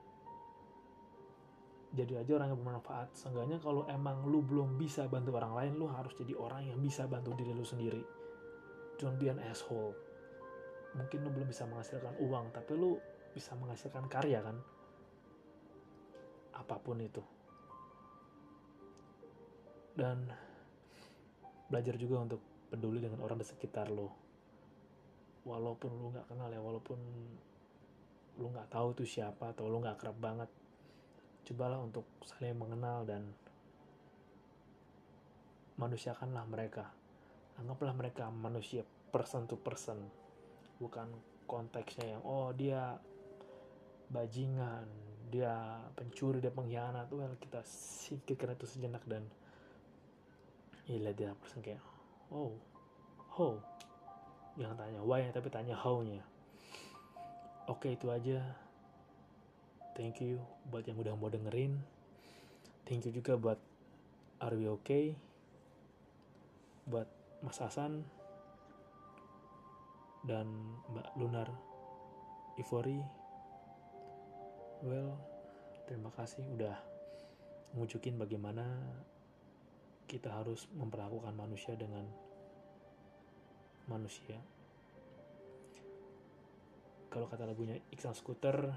Jadi 1.96 2.12
aja 2.16 2.30
orang 2.38 2.54
yang 2.54 2.60
bermanfaat. 2.60 3.18
Seenggaknya 3.18 3.58
kalau 3.58 3.88
emang 3.88 4.24
lu 4.28 4.44
belum 4.44 4.76
bisa 4.78 5.08
bantu 5.10 5.36
orang 5.36 5.56
lain 5.56 5.72
lu 5.80 5.86
harus 5.90 6.12
jadi 6.14 6.36
orang 6.38 6.70
yang 6.70 6.78
bisa 6.78 7.08
bantu 7.08 7.34
diri 7.34 7.50
lu 7.56 7.66
sendiri 7.66 8.25
don't 8.96 9.16
be 9.20 9.28
an 9.28 9.40
asshole. 9.44 9.94
Mungkin 10.96 11.24
lu 11.24 11.30
belum 11.32 11.48
bisa 11.48 11.68
menghasilkan 11.68 12.16
uang 12.20 12.52
tapi 12.56 12.72
lu 12.76 12.96
bisa 13.37 13.52
menghasilkan 13.56 14.09
karya 14.09 14.40
kan? 14.40 14.56
Apa 16.56 16.80
pun 16.80 16.96
itu. 17.00 17.20
Dan 19.96 20.28
belajar 21.68 21.96
juga 22.00 22.22
untuk 22.24 22.40
peduli 22.70 23.02
dengan 23.02 23.22
orang 23.22 23.40
di 23.40 23.46
sekitar 23.46 23.90
lo 23.90 24.26
walaupun 25.46 25.90
lo 25.94 26.11
nggak 26.11 26.26
kenal 26.26 26.50
ya 26.50 26.59
walaupun 26.59 26.98
lo 28.42 28.46
nggak 28.50 28.70
tahu 28.70 28.92
itu 28.98 29.18
siapa 29.18 29.54
atau 29.54 29.70
lo 29.70 29.78
nggak 29.78 29.98
kerap 29.98 30.18
banget 30.18 30.50
cobalah 31.46 31.78
untuk 31.78 32.02
saling 32.26 32.59
mengenal 32.59 33.06
dan 33.06 33.22
manusiakanlah 35.78 36.42
mereka 36.50 36.90
anggaplah 37.61 37.95
mereka 37.97 38.29
manusia 38.31 38.85
person 39.11 39.49
to 39.49 39.57
person. 39.61 40.01
Bukan 40.77 41.09
konteksnya 41.49 42.19
yang 42.19 42.23
oh 42.27 42.53
dia 42.53 42.99
bajingan 44.12 44.87
dia 45.33 45.83
pencuri 45.97 46.38
dia 46.38 46.53
pengkhianat. 46.53 47.09
Well 47.11 47.35
kita 47.40 47.64
singkirkan 47.66 48.55
itu 48.55 48.66
sejenak 48.69 49.03
dan 49.09 49.25
Iya 50.87 51.11
dia 51.11 51.35
person 51.35 51.66
kayak 51.66 51.83
oh 52.31 52.55
how 53.35 53.59
jangan 54.55 54.79
tanya 54.79 55.03
why? 55.03 55.27
Tapi 55.35 55.51
tanya 55.51 55.75
how 55.75 55.99
nya 55.99 56.23
oke 57.66 57.90
itu 57.90 58.07
aja. 58.11 58.40
Thank 59.99 60.23
you 60.23 60.38
buat 60.71 60.87
yang 60.87 61.01
udah 61.01 61.14
mau 61.19 61.33
dengerin. 61.33 61.75
Thank 62.87 63.11
you 63.11 63.12
juga 63.12 63.35
buat 63.35 63.59
are 64.38 64.55
we 64.55 64.71
okay? 64.71 65.19
Buat 66.87 67.11
Mas 67.44 67.61
Hasan 67.61 68.05
dan 70.27 70.46
Mbak 70.90 71.09
Lunar 71.20 71.49
Ivory 72.59 72.99
well 74.83 75.16
terima 75.87 76.11
kasih 76.14 76.42
udah 76.57 76.77
ngunjukin 77.77 78.16
bagaimana 78.16 78.64
kita 80.07 80.31
harus 80.31 80.70
memperlakukan 80.70 81.35
manusia 81.35 81.75
dengan 81.75 82.07
manusia. 83.90 84.38
Kalau 87.11 87.27
kata 87.27 87.46
lagunya 87.46 87.79
Iksan 87.90 88.14
Scooter, 88.14 88.70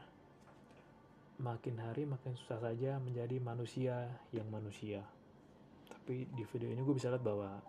makin 1.42 1.76
hari 1.82 2.06
makin 2.10 2.34
susah 2.34 2.62
saja 2.62 2.98
menjadi 2.98 3.38
manusia 3.42 4.10
yang 4.34 4.50
manusia. 4.50 5.06
Tapi 5.90 6.30
di 6.34 6.44
video 6.46 6.70
ini 6.74 6.82
gue 6.82 6.96
bisa 6.98 7.14
lihat 7.14 7.26
bahwa 7.26 7.62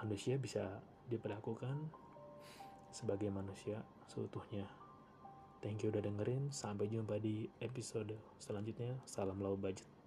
manusia 0.00 0.40
bisa 0.40 0.80
diperlakukan 1.12 1.76
sebagai 2.88 3.28
manusia 3.28 3.84
seutuhnya. 4.08 4.64
Thank 5.60 5.84
you 5.84 5.92
udah 5.92 6.00
dengerin. 6.00 6.48
Sampai 6.48 6.88
jumpa 6.88 7.20
di 7.20 7.44
episode 7.60 8.16
selanjutnya. 8.40 8.96
Salam 9.04 9.44
low 9.44 9.60
budget. 9.60 9.99